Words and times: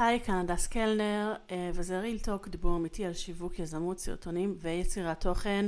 היי, 0.00 0.20
כאן 0.20 0.34
הדס 0.34 0.66
קלנר, 0.66 1.34
אה, 1.50 1.70
וזה 1.74 2.00
ריל 2.00 2.18
טוק, 2.18 2.48
דיבור 2.48 2.76
אמיתי 2.76 3.04
על 3.04 3.14
שיווק, 3.14 3.58
יזמות, 3.58 3.98
סרטונים 3.98 4.56
ויצירת 4.60 5.20
תוכן. 5.20 5.66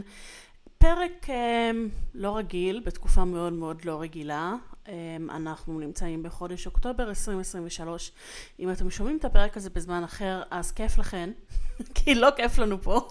פרק 0.78 1.30
אה, 1.30 1.70
לא 2.14 2.36
רגיל, 2.36 2.82
בתקופה 2.84 3.24
מאוד 3.24 3.52
מאוד 3.52 3.84
לא 3.84 4.00
רגילה. 4.00 4.54
אה, 4.88 5.16
אנחנו 5.30 5.80
נמצאים 5.80 6.22
בחודש 6.22 6.66
אוקטובר 6.66 7.08
2023. 7.08 8.12
אם 8.60 8.72
אתם 8.72 8.90
שומעים 8.90 9.16
את 9.16 9.24
הפרק 9.24 9.56
הזה 9.56 9.70
בזמן 9.70 10.04
אחר, 10.04 10.42
אז 10.50 10.72
כיף 10.72 10.98
לכן, 10.98 11.30
כי 11.94 12.14
לא 12.14 12.28
כיף 12.36 12.58
לנו 12.58 12.82
פה. 12.82 13.08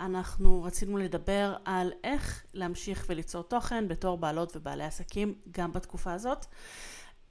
אנחנו 0.00 0.62
רצינו 0.62 0.96
לדבר 0.96 1.54
על 1.64 1.92
איך 2.04 2.44
להמשיך 2.54 3.06
וליצור 3.08 3.42
תוכן 3.42 3.88
בתור 3.88 4.18
בעלות 4.18 4.56
ובעלי 4.56 4.84
עסקים 4.84 5.34
גם 5.50 5.72
בתקופה 5.72 6.12
הזאת. 6.12 6.46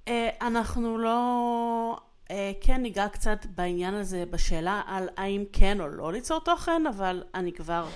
אה, 0.08 0.30
אנחנו 0.42 0.98
לא... 0.98 1.98
אה, 2.32 2.52
כן 2.62 2.82
ניגע 2.82 3.08
קצת 3.08 3.46
בעניין 3.56 3.94
הזה, 3.94 4.24
בשאלה 4.30 4.82
על 4.86 5.10
האם 5.18 5.44
כן 5.54 5.82
או 5.82 5.88
לא 5.88 6.14
ליצור 6.14 6.40
תוכן, 6.40 6.88
אבל 6.88 7.24
אני 7.36 7.54
כבר 7.54 7.88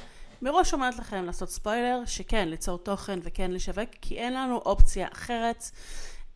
מראש 0.41 0.73
אומרת 0.73 0.99
לכם 0.99 1.25
לעשות 1.25 1.49
ספוילר, 1.49 2.01
שכן, 2.05 2.47
ליצור 2.47 2.77
תוכן 2.77 3.19
וכן 3.23 3.51
לשווק, 3.51 3.89
כי 4.01 4.17
אין 4.17 4.33
לנו 4.33 4.57
אופציה 4.57 5.07
אחרת. 5.13 5.63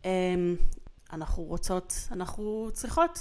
אה, 0.04 0.10
אנחנו 1.12 1.42
רוצות, 1.42 1.94
אנחנו 2.12 2.68
צריכות 2.72 3.18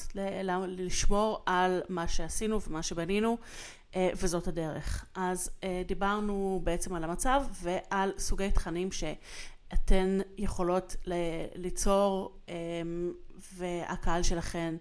לשמור 0.67 1.43
על 1.45 1.81
מה 1.89 2.07
שעשינו 2.07 2.61
ומה 2.61 2.83
שבנינו, 2.83 3.37
וזאת 3.95 4.47
הדרך. 4.47 5.05
אז 5.15 5.49
דיברנו 5.85 6.61
בעצם 6.63 6.95
על 6.95 7.03
המצב 7.03 7.43
ועל 7.61 8.11
סוגי 8.17 8.51
תכנים 8.51 8.91
ש... 8.91 9.03
אתן 9.73 10.19
יכולות 10.37 10.95
ליצור 11.55 12.37
אמ, 12.49 13.13
והקהל 13.53 14.23
שלכן 14.23 14.75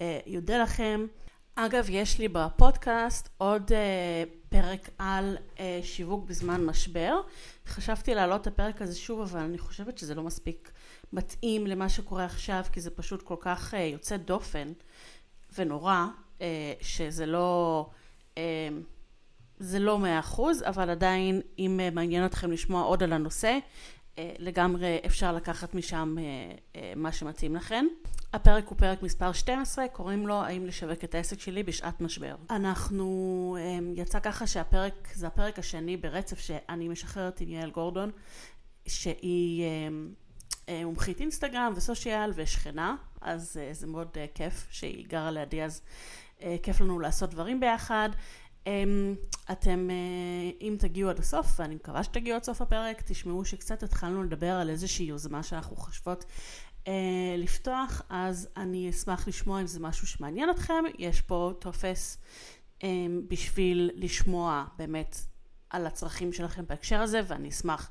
אה, 0.00 0.20
יודה 0.26 0.62
לכם. 0.62 1.06
אגב, 1.54 1.86
יש 1.90 2.18
לי 2.18 2.28
בפודקאסט 2.28 3.28
עוד 3.38 3.72
אה, 3.72 4.24
פרק 4.48 4.88
על 4.98 5.36
אה, 5.58 5.80
שיווק 5.82 6.24
בזמן 6.24 6.64
משבר. 6.64 7.20
חשבתי 7.66 8.14
להעלות 8.14 8.40
את 8.40 8.46
הפרק 8.46 8.82
הזה 8.82 8.96
שוב, 8.96 9.20
אבל 9.20 9.40
אני 9.40 9.58
חושבת 9.58 9.98
שזה 9.98 10.14
לא 10.14 10.22
מספיק 10.22 10.72
מתאים 11.12 11.66
למה 11.66 11.88
שקורה 11.88 12.24
עכשיו, 12.24 12.62
כי 12.72 12.80
זה 12.80 12.90
פשוט 12.90 13.22
כל 13.22 13.36
כך 13.40 13.74
יוצא 13.92 14.16
דופן 14.16 14.72
ונורא, 15.58 16.06
שזה 16.80 17.26
לא... 17.26 17.86
זה 19.58 19.78
לא 19.78 19.98
מאה 19.98 20.18
אחוז, 20.18 20.62
אבל 20.62 20.90
עדיין 20.90 21.40
אם 21.58 21.80
מעניין 21.92 22.26
אתכם 22.26 22.52
לשמוע 22.52 22.82
עוד 22.82 23.02
על 23.02 23.12
הנושא, 23.12 23.58
לגמרי 24.18 24.98
אפשר 25.06 25.32
לקחת 25.32 25.74
משם 25.74 26.16
אה, 26.18 26.22
אה, 26.76 26.92
מה 26.96 27.12
שמתאים 27.12 27.56
לכם. 27.56 27.84
הפרק 28.32 28.68
הוא 28.68 28.78
פרק 28.78 29.02
מספר 29.02 29.32
12, 29.32 29.88
קוראים 29.88 30.26
לו 30.26 30.34
האם 30.34 30.66
לשווק 30.66 31.04
את 31.04 31.14
העסק 31.14 31.40
שלי 31.40 31.62
בשעת 31.62 32.00
משבר. 32.00 32.34
אנחנו, 32.50 33.56
יצא 33.94 34.18
ככה 34.20 34.46
שהפרק, 34.46 35.08
זה 35.14 35.26
הפרק 35.26 35.58
השני 35.58 35.96
ברצף 35.96 36.38
שאני 36.38 36.88
משחררת 36.88 37.40
עם 37.40 37.48
יעל 37.48 37.70
גורדון, 37.70 38.10
שהיא 38.86 39.64
מומחית 40.68 41.20
אינסטגרם 41.20 41.72
וסושיאל 41.76 42.32
ושכנה, 42.34 42.96
אז 43.20 43.60
זה 43.72 43.86
מאוד 43.86 44.16
כיף 44.34 44.66
שהיא 44.70 45.06
גרה 45.08 45.30
לידי, 45.30 45.62
אז 45.62 45.82
כיף 46.62 46.80
לנו 46.80 47.00
לעשות 47.00 47.30
דברים 47.30 47.60
ביחד. 47.60 48.08
אמ, 48.66 49.14
אתם, 49.52 49.88
אה, 49.90 50.50
אם 50.60 50.76
תגיעו 50.78 51.10
עד 51.10 51.18
הסוף, 51.18 51.46
ואני 51.58 51.74
מקווה 51.74 52.04
שתגיעו 52.04 52.36
עד 52.36 52.44
סוף 52.44 52.62
הפרק, 52.62 53.02
תשמעו 53.06 53.44
שקצת 53.44 53.82
התחלנו 53.82 54.22
לדבר 54.22 54.52
על 54.52 54.70
איזושהי 54.70 55.06
יוזמה 55.06 55.42
שאנחנו 55.42 55.76
חושבות 55.76 56.24
אה, 56.88 57.34
לפתוח, 57.38 58.02
אז 58.08 58.48
אני 58.56 58.90
אשמח 58.90 59.28
לשמוע 59.28 59.60
אם 59.60 59.66
זה 59.66 59.80
משהו 59.80 60.06
שמעניין 60.06 60.50
אתכם. 60.50 60.84
יש 60.98 61.20
פה 61.20 61.52
טופס 61.58 62.18
אה, 62.82 62.88
בשביל 63.28 63.90
לשמוע 63.94 64.64
באמת 64.78 65.16
על 65.70 65.86
הצרכים 65.86 66.32
שלכם 66.32 66.64
בהקשר 66.66 67.00
הזה, 67.00 67.20
ואני 67.26 67.48
אשמח 67.48 67.90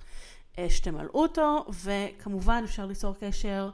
אה, 0.58 0.70
שתמלאו 0.70 1.22
אותו, 1.22 1.66
וכמובן 1.84 2.62
אפשר 2.66 2.86
ליצור 2.86 3.16
קשר 3.20 3.70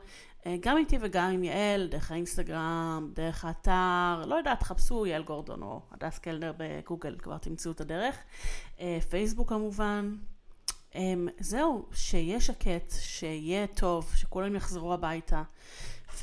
גם 0.60 0.78
איתי 0.78 0.98
וגם 1.02 1.32
עם 1.32 1.44
יעל, 1.44 1.88
דרך 1.88 2.12
האינסטגרם, 2.12 3.12
דרך 3.14 3.46
האתר, 3.46 4.26
לא 4.26 4.36
יודעת, 4.36 4.64
חפשו 4.64 5.06
יעל 5.06 5.24
גורדון 5.24 5.62
או 5.62 5.82
הדס 5.92 6.20
קלנר 6.20 6.54
בגוגל, 6.58 7.16
כבר 7.20 7.38
תמצאו 7.38 7.72
את 7.72 7.82
הדרך. 7.82 8.18
אה, 8.80 8.98
פייסבוק 9.10 9.50
כמובן. 9.50 10.16
אמ, 10.96 11.28
זהו, 11.40 11.86
שיהיה 11.92 12.42
שקט, 12.42 12.92
שיהיה 13.00 13.68
טוב, 13.68 14.12
שכולם 14.16 14.56
יחזרו 14.56 14.94
הביתה, 14.94 15.44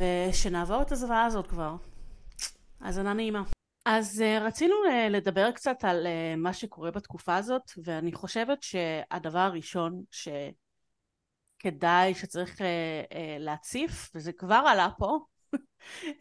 ושנעבור 0.00 0.82
את 0.82 0.92
הזוועה 0.92 1.24
הזאת 1.24 1.46
כבר. 1.46 1.76
האזנה 2.80 3.12
נעימה. 3.12 3.42
אז 3.84 4.22
uh, 4.22 4.42
רצינו 4.42 4.74
לדבר 5.10 5.50
קצת 5.50 5.84
על 5.84 6.06
מה 6.36 6.52
שקורה 6.52 6.90
בתקופה 6.90 7.36
הזאת, 7.36 7.72
ואני 7.84 8.12
חושבת 8.12 8.62
שהדבר 8.62 9.38
הראשון 9.38 10.02
ש... 10.10 10.28
כדאי 11.58 12.14
שצריך 12.14 12.62
אה, 12.62 13.02
אה, 13.12 13.36
להציף, 13.38 14.10
וזה 14.14 14.32
כבר 14.32 14.64
עלה 14.68 14.88
פה 14.98 15.18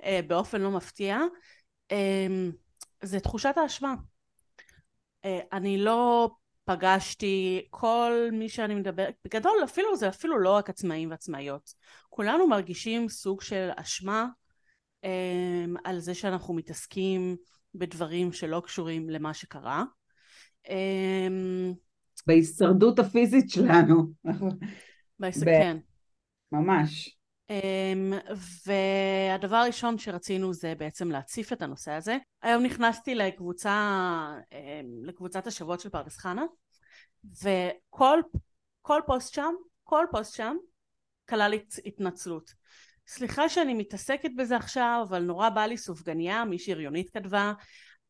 אה, 0.04 0.20
באופן 0.28 0.62
לא 0.62 0.72
מפתיע, 0.72 1.20
אה, 1.92 2.28
זה 3.02 3.20
תחושת 3.20 3.54
האשמה. 3.58 3.96
אני 5.54 5.78
לא 5.78 6.30
פגשתי 6.66 7.66
כל 7.70 8.30
מי 8.32 8.50
שאני 8.50 8.76
מדברת, 8.76 9.14
בגדול 9.26 9.58
אפילו 9.64 9.96
זה 9.96 10.10
אפילו 10.10 10.40
לא 10.40 10.50
רק 10.50 10.70
עצמאים 10.70 11.10
ועצמאיות. 11.10 11.74
כולנו 12.10 12.48
מרגישים 12.48 13.10
סוג 13.10 13.42
של 13.42 13.70
אשמה 13.76 14.28
אה, 15.04 15.66
על 15.84 16.00
זה 16.00 16.14
שאנחנו 16.14 16.54
מתעסקים 16.54 17.36
בדברים 17.76 18.34
שלא 18.34 18.62
קשורים 18.66 19.10
למה 19.10 19.34
שקרה. 19.34 19.84
אה, 20.70 21.28
בהישרדות 22.28 23.00
הפיזית 23.00 23.50
שלנו. 23.50 24.04
בעסק, 25.20 25.42
ב- 25.42 25.46
כן. 25.46 25.78
ממש. 26.52 27.18
Um, 27.52 28.16
והדבר 28.66 29.56
הראשון 29.56 29.98
שרצינו 29.98 30.54
זה 30.54 30.74
בעצם 30.78 31.12
להציף 31.12 31.54
את 31.54 31.62
הנושא 31.62 31.92
הזה. 31.92 32.18
היום 32.42 32.64
נכנסתי 32.64 33.16
לקבוצה, 33.16 34.28
um, 34.52 35.08
לקבוצת 35.08 35.48
השבועות 35.48 35.80
של 35.80 35.90
פרדס 35.90 36.18
חנה, 36.18 36.44
וכל 37.44 38.20
כל 38.82 39.02
פוסט 39.06 39.34
שם, 39.34 39.54
כל 39.84 40.06
פוסט 40.12 40.36
שם, 40.36 40.56
כלל 41.30 41.54
התנצלות. 41.86 42.54
סליחה 43.08 43.50
שאני 43.50 43.74
מתעסקת 43.74 44.30
בזה 44.38 44.56
עכשיו, 44.56 45.06
אבל 45.10 45.24
נורא 45.24 45.50
בא 45.50 45.66
לי 45.66 45.78
סופגניה, 45.78 46.46
מישהי 46.46 46.74
הריונית 46.74 47.10
כתבה. 47.10 47.54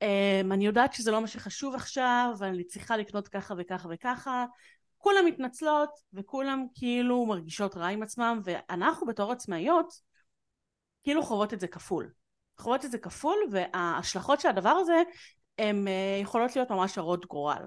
Um, 0.03 0.53
אני 0.53 0.65
יודעת 0.65 0.93
שזה 0.93 1.11
לא 1.11 1.21
מה 1.21 1.27
שחשוב 1.27 1.75
עכשיו, 1.75 2.33
ואני 2.39 2.63
צריכה 2.63 2.97
לקנות 2.97 3.27
ככה 3.27 3.53
וככה 3.57 3.89
וככה, 3.91 4.45
כולם 5.05 5.25
מתנצלות 5.25 5.89
וכולם 6.13 6.65
כאילו 6.75 7.25
מרגישות 7.25 7.77
רע 7.77 7.87
עם 7.87 8.03
עצמם 8.03 8.41
ואנחנו 8.43 9.07
בתור 9.07 9.31
עצמאיות 9.31 9.93
כאילו 11.03 11.23
חוות 11.23 11.53
את 11.53 11.59
זה 11.59 11.67
כפול. 11.67 12.11
חוות 12.57 12.85
את 12.85 12.91
זה 12.91 12.97
כפול 12.97 13.37
וההשלכות 13.51 14.39
של 14.39 14.49
הדבר 14.49 14.69
הזה 14.69 15.03
הן 15.57 15.87
אה, 15.87 16.19
יכולות 16.21 16.55
להיות 16.55 16.71
ממש 16.71 16.97
הרות 16.97 17.25
גורל. 17.25 17.63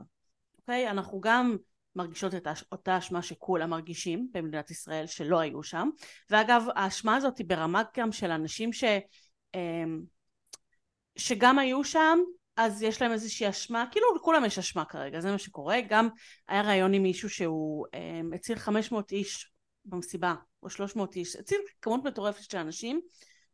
אוקיי? 0.58 0.90
אנחנו 0.90 1.20
גם 1.20 1.56
מרגישות 1.96 2.34
את 2.34 2.46
אותה 2.72 2.98
אשמה 2.98 3.22
שכולם 3.22 3.70
מרגישים 3.70 4.28
במדינת 4.32 4.70
ישראל 4.70 5.06
שלא 5.06 5.38
היו 5.38 5.62
שם 5.62 5.88
ואגב 6.30 6.64
האשמה 6.76 7.16
הזאת 7.16 7.38
היא 7.38 7.46
ברמה 7.46 7.82
גם 7.96 8.12
של 8.12 8.30
אנשים 8.30 8.72
ש... 8.72 8.84
אה, 9.54 9.84
שגם 11.16 11.58
היו 11.58 11.84
שם 11.84 12.18
אז 12.58 12.82
יש 12.82 13.02
להם 13.02 13.12
איזושהי 13.12 13.48
אשמה, 13.48 13.84
כאילו 13.90 14.06
לכולם 14.16 14.44
יש 14.44 14.58
אשמה 14.58 14.84
כרגע, 14.84 15.20
זה 15.20 15.32
מה 15.32 15.38
שקורה. 15.38 15.76
גם 15.88 16.08
היה 16.48 16.62
ראיון 16.62 16.94
עם 16.94 17.02
מישהו 17.02 17.30
שהוא 17.30 17.86
אה, 17.94 18.20
הציל 18.34 18.58
500 18.58 19.12
איש 19.12 19.52
במסיבה, 19.84 20.34
או 20.62 20.70
300 20.70 21.16
איש, 21.16 21.36
הציל 21.36 21.58
כמות 21.82 22.04
מטורפת 22.04 22.50
של 22.50 22.58
אנשים, 22.58 23.00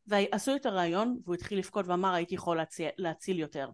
ועשו 0.06 0.56
את 0.56 0.66
הראיון, 0.66 1.18
והוא 1.24 1.34
התחיל 1.34 1.58
לבכות 1.58 1.86
ואמר 1.88 2.14
הייתי 2.14 2.34
יכול 2.34 2.56
להציל, 2.56 2.88
להציל 2.98 3.38
יותר. 3.38 3.68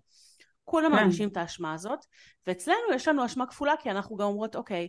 כולם 0.64 0.90
כן. 0.90 0.96
מרגישים 0.96 1.28
את 1.28 1.36
האשמה 1.36 1.74
הזאת, 1.74 2.00
ואצלנו 2.46 2.94
יש 2.94 3.08
לנו 3.08 3.26
אשמה 3.26 3.46
כפולה, 3.46 3.74
כי 3.80 3.90
אנחנו 3.90 4.16
גם 4.16 4.26
אומרות, 4.26 4.56
אוקיי, 4.56 4.88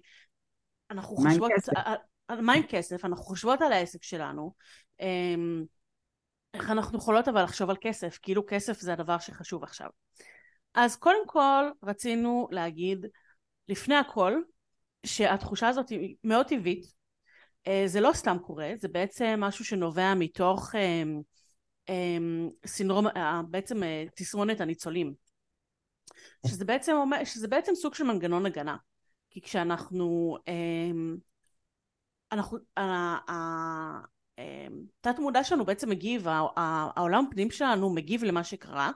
אנחנו 0.92 1.16
חושבות... 1.16 1.52
מה 2.30 2.54
עם 2.54 2.64
כסף? 2.70 3.06
אנחנו 3.06 3.24
חושבות 3.24 3.62
על 3.62 3.74
העסק 3.74 4.04
שלנו. 4.04 4.54
אמ, 5.02 5.64
איך 6.54 6.70
אנחנו 6.70 6.98
יכולות 6.98 7.28
אבל 7.28 7.44
לחשוב 7.44 7.70
על 7.70 7.76
כסף, 7.82 8.20
כאילו 8.22 8.44
כסף 8.48 8.80
זה 8.80 8.94
הדבר 8.94 9.20
שחשוב 9.20 9.64
עכשיו. 9.64 9.90
אז 10.74 10.96
קודם 10.96 11.28
כל 11.28 11.70
רצינו 11.84 12.48
להגיד 12.52 13.06
לפני 13.68 13.96
הכל 13.96 14.34
שהתחושה 15.06 15.68
הזאת 15.68 15.90
היא 15.90 16.16
מאוד 16.24 16.46
טבעית, 16.46 16.86
אה, 17.68 17.84
זה 17.86 18.02
לא 18.02 18.12
סתם 18.14 18.38
קורה, 18.40 18.72
זה 18.78 18.88
בעצם 18.88 19.36
משהו 19.40 19.66
שנובע 19.66 20.14
מתוך 20.14 20.76
אה, 20.76 21.04
אה, 21.90 22.18
סינדרום, 22.66 23.06
בעצם 23.50 23.82
תסמונת 24.16 24.62
הניצולים, 24.62 25.14
שזה 26.48 26.66
בעצם, 26.66 26.92
אומר, 26.92 27.24
שזה 27.24 27.48
בעצם 27.48 27.76
סוג 27.76 27.96
של 27.96 28.04
מנגנון 28.04 28.46
הגנה, 28.46 28.78
כי 29.30 29.42
כשאנחנו, 29.42 30.38
אנחנו 32.32 32.58
התת 35.00 35.20
מודע 35.20 35.44
שלנו 35.44 35.66
בעצם 35.66 35.90
מגיב, 35.90 36.28
העולם 36.56 37.26
פנים 37.32 37.52
שלנו 37.52 37.94
מגיב 37.94 38.24
למה 38.24 38.44
שקרה 38.44 38.92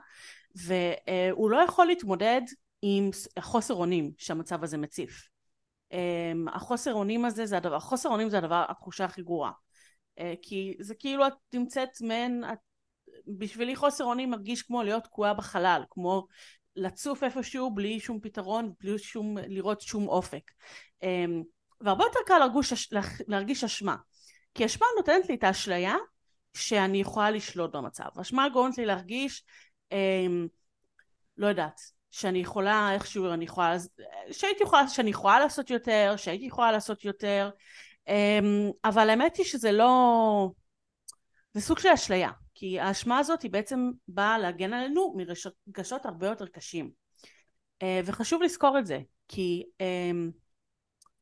והוא 0.54 1.50
לא 1.50 1.56
יכול 1.56 1.86
להתמודד 1.86 2.42
עם 2.82 3.10
החוסר 3.36 3.74
אונים 3.74 4.12
שהמצב 4.18 4.64
הזה 4.64 4.78
מציף. 4.78 5.28
החוסר 6.54 6.94
אונים 6.94 7.24
הזה 7.24 7.46
זה 7.46 7.56
הדבר, 7.56 7.74
החוסר 7.74 8.08
אונים 8.08 8.28
זה 8.28 8.38
הדבר, 8.38 8.64
התחושה 8.68 9.04
הכי 9.04 9.22
גרועה. 9.22 9.52
כי 10.42 10.74
זה 10.80 10.94
כאילו 10.94 11.26
את 11.26 11.32
נמצאת 11.52 11.88
מעין, 12.00 12.44
בשבילי 13.38 13.76
חוסר 13.76 14.04
אונים 14.04 14.30
מרגיש 14.30 14.62
כמו 14.62 14.82
להיות 14.82 15.04
תקועה 15.04 15.34
בחלל, 15.34 15.82
כמו 15.90 16.26
לצוף 16.76 17.24
איפשהו 17.24 17.74
בלי 17.74 18.00
שום 18.00 18.20
פתרון, 18.20 18.72
בלי 18.80 18.98
שום, 18.98 19.38
לראות 19.38 19.80
שום 19.80 20.08
אופק. 20.08 20.50
והרבה 21.80 22.04
יותר 22.04 22.18
קל 22.26 22.38
להרגיש, 22.38 22.92
להרגיש 23.28 23.64
אשמה. 23.64 23.96
כי 24.56 24.66
אשמה 24.66 24.86
נותנת 24.96 25.28
לי 25.28 25.34
את 25.34 25.44
האשליה 25.44 25.96
שאני 26.54 27.00
יכולה 27.00 27.30
לשלוט 27.30 27.76
במצב. 27.76 28.08
אשמה 28.20 28.48
גורמת 28.48 28.78
לי 28.78 28.86
להרגיש, 28.86 29.44
אה, 29.92 30.26
לא 31.36 31.46
יודעת, 31.46 31.80
שאני 32.10 32.38
יכולה 32.38 32.94
איכשהו, 32.94 33.32
אני 33.32 33.44
יכולה, 33.44 33.76
שהייתי 34.32 34.62
יכולה, 34.62 34.88
שאני 34.88 35.10
יכולה 35.10 35.38
לעשות 35.38 35.70
יותר, 35.70 36.14
שהייתי 36.16 36.44
יכולה 36.44 36.72
לעשות 36.72 37.04
יותר, 37.04 37.50
אה, 38.08 38.38
אבל 38.84 39.10
האמת 39.10 39.36
היא 39.36 39.46
שזה 39.46 39.72
לא, 39.72 40.50
זה 41.54 41.60
סוג 41.60 41.78
של 41.78 41.88
אשליה, 41.88 42.30
כי 42.54 42.80
האשמה 42.80 43.18
הזאת 43.18 43.42
היא 43.42 43.50
בעצם 43.50 43.90
באה 44.08 44.38
להגן 44.38 44.72
עלינו 44.72 45.14
מרגשות 45.16 46.06
הרבה 46.06 46.26
יותר 46.26 46.46
קשים. 46.46 46.90
אה, 47.82 48.00
וחשוב 48.04 48.42
לזכור 48.42 48.78
את 48.78 48.86
זה, 48.86 48.98
כי 49.28 49.64
אה, 49.80 50.10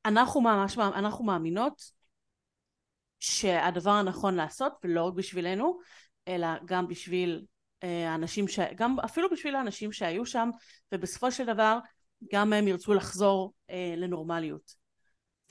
אנחנו 0.05 0.41
ממש, 0.41 0.79
אנחנו 0.79 1.25
מאמינות 1.25 2.04
שהדבר 3.25 3.91
הנכון 3.91 4.35
לעשות 4.35 4.73
ולא 4.85 5.03
רק 5.03 5.15
בשבילנו 5.15 5.79
אלא 6.29 6.49
גם 6.65 6.89
בשביל 6.89 7.45
אה, 7.83 8.11
האנשים 8.11 8.49
ש... 8.49 8.59
גם 8.75 9.01
אפילו 9.05 9.31
בשביל 9.31 9.57
האנשים 9.57 9.93
שהיו 9.93 10.27
שם 10.27 10.51
ובסופו 10.93 11.33
של 11.33 11.47
דבר 11.47 11.79
גם 12.33 12.53
הם 12.53 12.69
ירצו 12.69 12.95
לחזור 12.95 13.55
אה, 13.71 13.95
לנורמליות. 13.97 14.75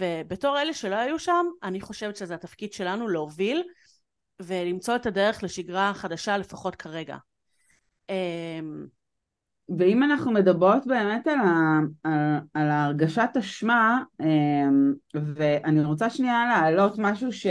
ובתור 0.01 0.61
אלה 0.61 0.73
שלא 0.73 0.95
היו 0.95 1.19
שם 1.19 1.45
אני 1.63 1.81
חושבת 1.81 2.15
שזה 2.15 2.35
התפקיד 2.35 2.73
שלנו 2.73 3.07
להוביל 3.07 3.63
ולמצוא 4.41 4.95
את 4.95 5.05
הדרך 5.05 5.43
לשגרה 5.43 5.93
חדשה 5.93 6.37
לפחות 6.37 6.75
כרגע. 6.75 7.17
אה, 8.09 8.59
ואם 9.77 10.03
אנחנו 10.03 10.31
מדברות 10.31 10.87
באמת 10.87 11.27
על, 11.27 11.39
ה, 11.39 11.79
על, 12.03 12.39
על 12.53 12.71
הרגשת 12.71 13.29
אשמה, 13.39 14.03
אמ, 14.21 14.93
ואני 15.13 15.83
רוצה 15.83 16.09
שנייה 16.09 16.45
להעלות 16.45 16.95
משהו 16.97 17.31
ש, 17.31 17.47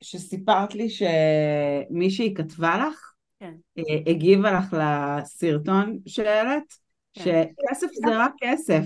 שסיפרת 0.00 0.74
לי 0.74 0.88
שמישהי 0.90 2.34
כתבה 2.34 2.86
לך, 2.88 3.12
כן. 3.40 3.54
אה, 3.78 4.10
הגיבה 4.10 4.52
לך 4.52 4.76
לסרטון 4.78 5.98
שהעלית, 6.06 6.74
כן. 7.12 7.22
שכסף 7.22 7.88
זה 7.92 8.18
רק 8.18 8.32
כסף, 8.40 8.82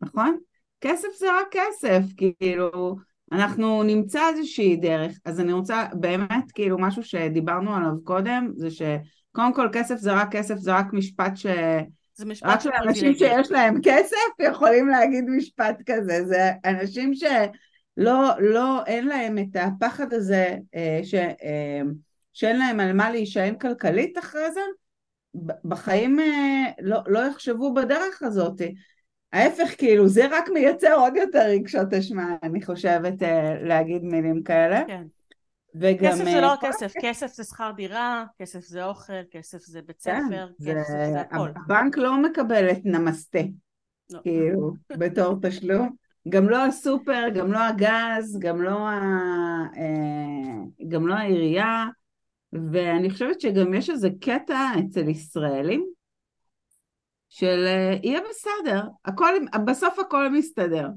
נכון? 0.00 0.38
כסף 0.80 1.08
זה 1.18 1.26
רק 1.40 1.46
כסף, 1.50 2.02
כאילו, 2.16 2.96
אנחנו 3.32 3.82
נמצא 3.82 4.28
איזושהי 4.28 4.76
דרך, 4.76 5.18
אז 5.24 5.40
אני 5.40 5.52
רוצה 5.52 5.86
באמת, 5.92 6.52
כאילו, 6.54 6.78
משהו 6.78 7.02
שדיברנו 7.02 7.74
עליו 7.74 7.92
קודם, 8.04 8.52
זה 8.56 8.70
ש... 8.70 8.82
קודם 9.36 9.54
כל 9.54 9.68
כסף 9.72 9.96
זה 9.96 10.12
רק 10.12 10.32
כסף, 10.32 10.56
זה 10.56 10.74
רק 10.74 10.92
משפט 10.92 11.36
ש... 11.36 11.46
זה 12.14 12.26
משפט 12.26 12.48
רק 12.48 12.64
לאנשים 12.66 13.14
שיש 13.14 13.50
להם 13.50 13.80
כסף 13.82 14.16
יכולים 14.38 14.88
להגיד 14.88 15.24
משפט 15.24 15.82
כזה, 15.86 16.24
זה 16.24 16.50
אנשים 16.64 17.14
שלא, 17.14 18.30
לא, 18.38 18.84
אין 18.86 19.06
להם 19.06 19.38
את 19.38 19.56
הפחד 19.56 20.12
הזה 20.12 20.56
אה, 20.74 21.00
ש, 21.02 21.14
אה, 21.14 21.80
שאין 22.32 22.58
להם 22.58 22.80
על 22.80 22.92
מה 22.92 23.10
להישען 23.10 23.54
כלכלית 23.54 24.18
אחרי 24.18 24.52
זה, 24.52 24.60
בחיים 25.64 26.20
אה, 26.20 26.64
לא, 26.80 26.98
לא 27.06 27.18
יחשבו 27.18 27.74
בדרך 27.74 28.22
הזאת. 28.22 28.60
ההפך, 29.32 29.74
כאילו, 29.78 30.08
זה 30.08 30.26
רק 30.30 30.48
מייצר 30.48 30.94
עוד 30.94 31.16
יותר 31.16 31.46
רגשות 31.46 31.94
אשמה, 31.94 32.36
אני 32.42 32.62
חושבת, 32.62 33.22
להגיד 33.62 34.04
מילים 34.04 34.42
כאלה. 34.42 34.82
כן. 34.86 35.02
וגם... 35.80 36.12
כסף 36.12 36.24
זה 36.24 36.40
לא 36.40 36.52
רק 36.52 36.60
כסף, 36.64 36.92
כסף 37.02 37.34
זה 37.34 37.44
שכר 37.44 37.70
דירה, 37.76 38.24
כסף 38.38 38.60
זה 38.60 38.84
אוכל, 38.84 39.12
כסף 39.30 39.58
זה 39.58 39.82
בית 39.82 40.02
כן, 40.02 40.20
ספר, 40.28 40.48
כסף 40.58 40.88
זה, 40.88 41.12
זה 41.12 41.20
הכל. 41.20 41.48
הבנק 41.56 41.98
לא 41.98 42.22
מקבל 42.22 42.70
את 42.70 42.80
נמסטה, 42.84 43.38
לא. 44.10 44.20
כאילו, 44.22 44.72
בתור 44.90 45.34
תשלום. 45.42 45.96
גם 46.28 46.48
לא 46.48 46.64
הסופר, 46.64 47.28
גם 47.34 47.52
לא 47.52 47.58
הגז, 47.58 48.38
גם 48.38 48.62
לא, 48.62 48.88
ה... 48.88 49.00
אה, 49.76 50.86
גם 50.88 51.06
לא 51.06 51.14
העירייה, 51.14 51.86
ואני 52.52 53.10
חושבת 53.10 53.40
שגם 53.40 53.74
יש 53.74 53.90
איזה 53.90 54.08
קטע 54.20 54.70
אצל 54.78 55.08
ישראלים, 55.08 55.86
של 57.28 57.64
אה, 57.66 57.98
יהיה 58.02 58.20
בסדר, 58.30 58.82
הכל, 59.04 59.32
בסוף 59.66 59.98
הכל 59.98 60.28
מסתדר. 60.28 60.88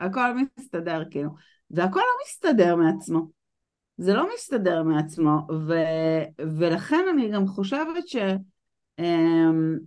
הכל 0.00 0.34
מסתדר 0.58 1.02
כאילו, 1.10 1.30
והכל 1.70 2.00
לא 2.00 2.24
מסתדר 2.26 2.76
מעצמו. 2.76 3.35
זה 3.98 4.14
לא 4.14 4.28
מסתדר 4.34 4.82
מעצמו, 4.82 5.46
ו, 5.68 5.74
ולכן 6.58 7.04
אני 7.12 7.30
גם 7.30 7.46
חושבת 7.46 8.08
ש... 8.08 8.16
אמ, 8.98 9.78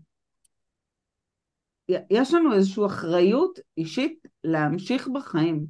יש 2.10 2.34
לנו 2.34 2.54
איזושהי 2.54 2.86
אחריות 2.86 3.60
אישית 3.78 4.28
להמשיך 4.44 5.08
בחיים. 5.08 5.66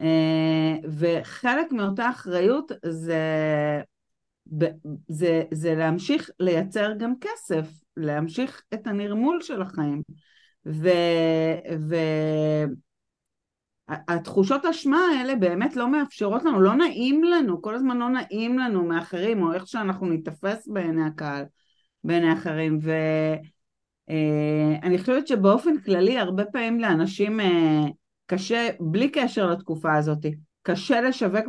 אה, 0.00 0.76
וחלק 0.98 1.72
מאותה 1.72 2.10
אחריות 2.10 2.72
זה, 2.86 3.22
זה, 5.08 5.42
זה 5.50 5.74
להמשיך 5.74 6.30
לייצר 6.40 6.92
גם 6.98 7.14
כסף, 7.20 7.68
להמשיך 7.96 8.62
את 8.74 8.86
הנרמול 8.86 9.40
של 9.42 9.62
החיים. 9.62 10.02
ו, 10.66 10.88
ו, 11.88 11.96
התחושות 13.88 14.64
אשמה 14.64 14.98
האלה 14.98 15.36
באמת 15.36 15.76
לא 15.76 15.88
מאפשרות 15.88 16.44
לנו, 16.44 16.60
לא 16.60 16.74
נעים 16.74 17.24
לנו, 17.24 17.62
כל 17.62 17.74
הזמן 17.74 17.98
לא 17.98 18.08
נעים 18.08 18.58
לנו 18.58 18.84
מאחרים, 18.84 19.42
או 19.42 19.52
איך 19.52 19.66
שאנחנו 19.66 20.06
ניתפס 20.06 20.68
בעיני 20.68 21.06
הקהל, 21.06 21.44
בעיני 22.04 22.32
אחרים, 22.32 22.78
ואני 22.82 24.94
אה, 24.94 24.98
חושבת 24.98 25.26
שבאופן 25.26 25.78
כללי 25.78 26.18
הרבה 26.18 26.44
פעמים 26.44 26.80
לאנשים 26.80 27.40
אה, 27.40 27.84
קשה, 28.26 28.68
בלי 28.80 29.08
קשר 29.08 29.50
לתקופה 29.50 29.94
הזאת, 29.94 30.26
קשה 30.62 31.00
לשווק 31.00 31.46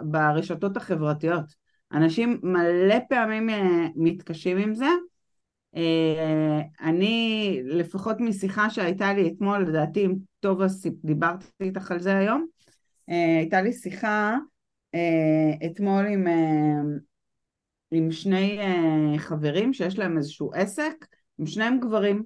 ברשתות 0.00 0.76
החברתיות. 0.76 1.44
אנשים 1.92 2.40
מלא 2.42 2.96
פעמים 3.08 3.50
אה, 3.50 3.86
מתקשים 3.96 4.58
עם 4.58 4.74
זה, 4.74 4.88
אני, 6.80 7.60
לפחות 7.64 8.20
משיחה 8.20 8.70
שהייתה 8.70 9.12
לי 9.12 9.28
אתמול, 9.28 9.68
לדעתי 9.68 10.04
עם 10.04 10.14
טובה 10.40 10.66
דיברתי 11.04 11.46
איתך 11.60 11.90
על 11.90 12.00
זה 12.00 12.16
היום, 12.16 12.46
אה, 13.08 13.38
הייתה 13.38 13.62
לי 13.62 13.72
שיחה 13.72 14.36
אה, 14.94 15.66
אתמול 15.66 16.06
עם, 16.06 16.26
עם 17.90 18.12
שני 18.12 18.58
חברים 19.18 19.72
שיש 19.72 19.98
להם 19.98 20.18
איזשהו 20.18 20.52
עסק, 20.54 21.06
עם 21.38 21.46
שניהם 21.46 21.80
גברים, 21.80 22.24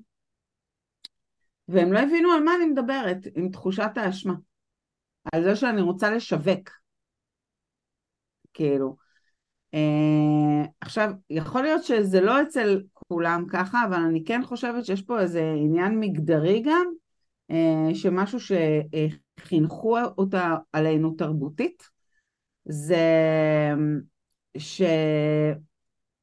והם 1.69 1.93
לא 1.93 1.99
הבינו 1.99 2.33
על 2.33 2.43
מה 2.43 2.53
אני 2.57 2.65
מדברת, 2.65 3.19
עם 3.35 3.49
תחושת 3.49 3.91
האשמה, 3.97 4.35
על 5.33 5.43
זה 5.43 5.57
שאני 5.57 5.81
רוצה 5.81 6.11
לשווק, 6.11 6.71
כאילו. 8.55 8.97
עכשיו, 10.81 11.11
יכול 11.31 11.63
להיות 11.63 11.85
שזה 11.85 12.21
לא 12.21 12.43
אצל 12.43 12.83
כולם 13.09 13.45
ככה, 13.51 13.85
אבל 13.89 13.97
אני 13.97 14.25
כן 14.25 14.41
חושבת 14.45 14.85
שיש 14.85 15.03
פה 15.03 15.21
איזה 15.21 15.53
עניין 15.57 16.01
מגדרי 16.01 16.63
גם, 16.65 16.87
אה, 17.51 17.95
שמשהו 17.95 18.39
שחינכו 18.41 19.99
אותה 20.19 20.57
עלינו 20.73 21.15
תרבותית, 21.15 21.83
זה 22.65 23.05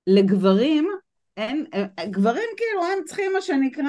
שלגברים 0.05 0.89
אין, 1.38 1.65
גברים 2.09 2.50
כאילו 2.57 2.86
הם 2.86 3.03
צריכים 3.05 3.33
מה 3.33 3.41
שנקרא 3.41 3.86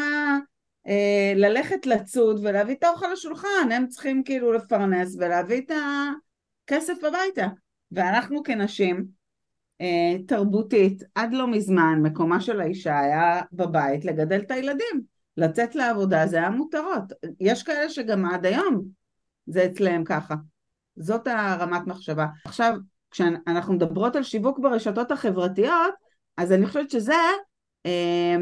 אה, 0.87 1.32
ללכת 1.37 1.87
לצוד 1.87 2.40
ולהביא 2.44 2.75
את 2.75 2.82
האוכל 2.82 3.06
לשולחן, 3.12 3.73
הם 3.73 3.88
צריכים 3.88 4.23
כאילו 4.25 4.52
לפרנס 4.52 5.16
ולהביא 5.20 5.61
את 5.61 5.70
הכסף 6.66 7.04
הביתה. 7.04 7.47
ואנחנו 7.92 8.42
כנשים, 8.42 8.97
אה, 8.97 9.02
תרבותית, 10.26 11.02
עד 11.14 11.32
לא 11.32 11.46
מזמן 11.46 11.99
מקומה 12.02 12.40
של 12.40 12.60
האישה 12.60 12.99
היה 12.99 13.42
בבית 13.52 14.04
לגדל 14.04 14.40
את 14.40 14.50
הילדים, 14.50 15.02
לצאת 15.37 15.75
לעבודה 15.75 16.26
זה 16.26 16.37
היה 16.37 16.50
מותרות, 16.50 17.12
יש 17.40 17.62
כאלה 17.62 17.90
שגם 17.90 18.26
עד 18.26 18.46
היום 18.46 18.84
זה 19.46 19.64
אצלם 19.64 20.04
ככה, 20.04 20.34
זאת 20.96 21.26
הרמת 21.26 21.87
מחשבה. 21.87 22.26
עכשיו, 22.44 22.75
כשאנחנו 23.10 23.75
מדברות 23.75 24.16
על 24.16 24.22
שיווק 24.22 24.58
ברשתות 24.58 25.10
החברתיות, 25.10 25.94
אז 26.37 26.52
אני 26.52 26.66
חושבת 26.66 26.90
שזה 26.90 27.14
אה, 27.87 28.37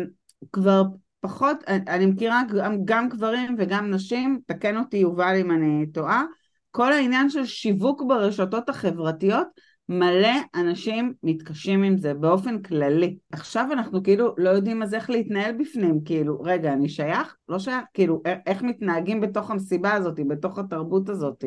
כבר 0.52 0.82
פחות, 1.20 1.56
אני 1.66 2.06
מכירה 2.06 2.42
גם, 2.56 2.84
גם 2.84 3.08
גברים 3.08 3.56
וגם 3.58 3.90
נשים, 3.90 4.40
תקן 4.46 4.76
אותי 4.76 4.96
יובל 4.96 5.36
אם 5.40 5.50
אני 5.50 5.86
טועה, 5.92 6.24
כל 6.70 6.92
העניין 6.92 7.30
של 7.30 7.44
שיווק 7.44 8.02
ברשתות 8.08 8.68
החברתיות, 8.68 9.46
מלא 9.88 10.36
אנשים 10.54 11.14
מתקשים 11.22 11.82
עם 11.82 11.98
זה 11.98 12.14
באופן 12.14 12.62
כללי. 12.62 13.18
עכשיו 13.32 13.68
אנחנו 13.72 14.02
כאילו 14.02 14.34
לא 14.38 14.50
יודעים 14.50 14.82
אז 14.82 14.94
איך 14.94 15.10
להתנהל 15.10 15.54
בפנים, 15.60 16.00
כאילו, 16.04 16.40
רגע, 16.40 16.72
אני 16.72 16.88
שייך? 16.88 17.36
לא 17.48 17.58
שייך? 17.58 17.84
כאילו, 17.94 18.22
איך 18.46 18.62
מתנהגים 18.62 19.20
בתוך 19.20 19.50
המסיבה 19.50 19.92
הזאת, 19.92 20.20
בתוך 20.28 20.58
התרבות 20.58 21.08
הזאת. 21.08 21.44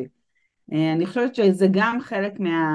אה, 0.72 0.92
אני 0.92 1.06
חושבת 1.06 1.34
שזה 1.34 1.66
גם 1.70 2.00
חלק 2.00 2.40
מה... 2.40 2.68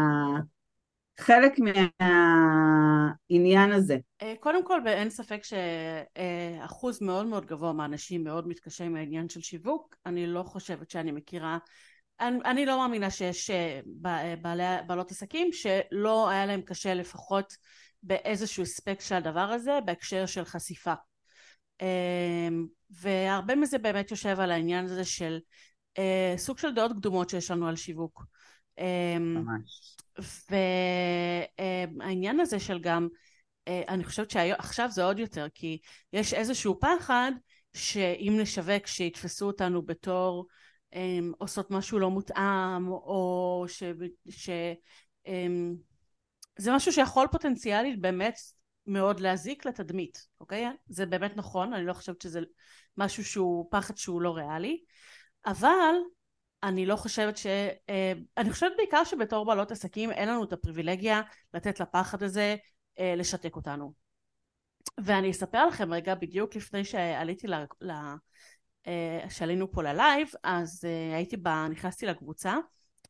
חלק 1.19 1.53
מהעניין 1.99 3.71
הזה. 3.71 3.97
אה, 4.21 4.33
קודם 4.39 4.65
כל, 4.65 4.87
אין 4.87 5.09
ספק 5.09 5.41
שאחוז 5.43 7.01
מאוד 7.01 7.25
מאוד 7.25 7.45
גבוה 7.45 7.73
מהאנשים 7.73 8.23
מאוד 8.23 8.47
מתקשה 8.47 8.83
עם 8.83 8.95
העניין 8.95 9.29
של 9.29 9.41
שיווק. 9.41 9.95
אני 10.05 10.27
לא 10.27 10.43
חושבת 10.43 10.89
שאני 10.89 11.11
מכירה 11.11 11.57
אני, 12.19 12.39
אני 12.45 12.65
לא 12.65 12.77
מאמינה 12.77 13.09
שיש 13.09 13.49
אה, 13.49 13.79
בעלי, 14.41 14.63
בעלות 14.87 15.11
עסקים 15.11 15.49
שלא 15.51 16.29
היה 16.29 16.45
להם 16.45 16.61
קשה 16.61 16.93
לפחות 16.93 17.53
באיזשהו 18.03 18.63
אספקט 18.63 19.01
של 19.01 19.15
הדבר 19.15 19.39
הזה 19.39 19.79
בהקשר 19.85 20.25
של 20.25 20.45
חשיפה. 20.45 20.93
אמ, 21.81 22.65
והרבה 22.89 23.55
מזה 23.55 23.77
באמת 23.77 24.11
יושב 24.11 24.39
על 24.39 24.51
העניין 24.51 24.85
הזה 24.85 25.05
של 25.05 25.39
אה, 25.97 26.33
סוג 26.37 26.57
של 26.57 26.73
דעות 26.73 26.91
קדומות 26.91 27.29
שיש 27.29 27.51
לנו 27.51 27.67
על 27.67 27.75
שיווק. 27.75 28.25
אמ, 28.77 29.33
ממש. 29.33 29.97
והעניין 31.59 32.39
הזה 32.39 32.59
של 32.59 32.79
גם, 32.79 33.07
אה, 33.67 33.81
אני 33.87 34.03
חושבת 34.03 34.31
שעכשיו 34.31 34.89
זה 34.91 35.03
עוד 35.03 35.19
יותר, 35.19 35.47
כי 35.53 35.79
יש 36.13 36.33
איזשהו 36.33 36.79
פחד 36.79 37.31
שאם 37.73 38.37
נשווק 38.39 38.87
שיתפסו 38.87 39.47
אותנו 39.47 39.81
בתור 39.81 40.47
um, 40.93 40.97
עושות 41.37 41.71
משהו 41.71 41.99
לא 41.99 42.09
מותאם, 42.09 42.87
או 42.87 43.65
ש... 43.67 43.83
ש 44.29 44.49
um, 45.27 45.29
זה 46.57 46.71
משהו 46.71 46.91
שיכול 46.91 47.27
פוטנציאלית 47.31 48.01
באמת 48.01 48.37
מאוד 48.87 49.19
להזיק 49.19 49.65
לתדמית, 49.65 50.27
אוקיי? 50.39 50.65
זה 50.87 51.05
באמת 51.05 51.37
נכון, 51.37 51.73
אני 51.73 51.85
לא 51.85 51.93
חושבת 51.93 52.21
שזה 52.21 52.39
משהו 52.97 53.25
שהוא 53.25 53.67
פחד 53.71 53.97
שהוא 53.97 54.21
לא 54.21 54.35
ריאלי, 54.35 54.83
אבל 55.45 55.95
אני 56.63 56.85
לא 56.85 56.95
חושבת 56.95 57.37
ש... 57.37 57.45
אה, 57.89 58.13
אני 58.37 58.51
חושבת 58.51 58.71
בעיקר 58.77 59.03
שבתור 59.03 59.45
בעלות 59.45 59.71
עסקים 59.71 60.11
אין 60.11 60.29
לנו 60.29 60.43
את 60.43 60.53
הפריבילגיה 60.53 61.21
לתת 61.53 61.79
לפחד 61.79 62.23
הזה 62.23 62.55
אה, 62.99 63.15
לשתק 63.17 63.55
אותנו. 63.55 63.93
ואני 64.97 65.31
אספר 65.31 65.65
לכם 65.65 65.93
רגע 65.93 66.15
בדיוק 66.15 66.55
לפני 66.55 66.85
שעליתי 66.85 67.47
שעלינו 69.29 69.71
פה 69.71 69.83
ללייב, 69.83 70.27
אז 70.43 70.85
uh, 70.85 71.15
הייתי 71.15 71.37
בה, 71.37 71.67
נכנסתי 71.71 72.05
לקבוצה 72.05 72.55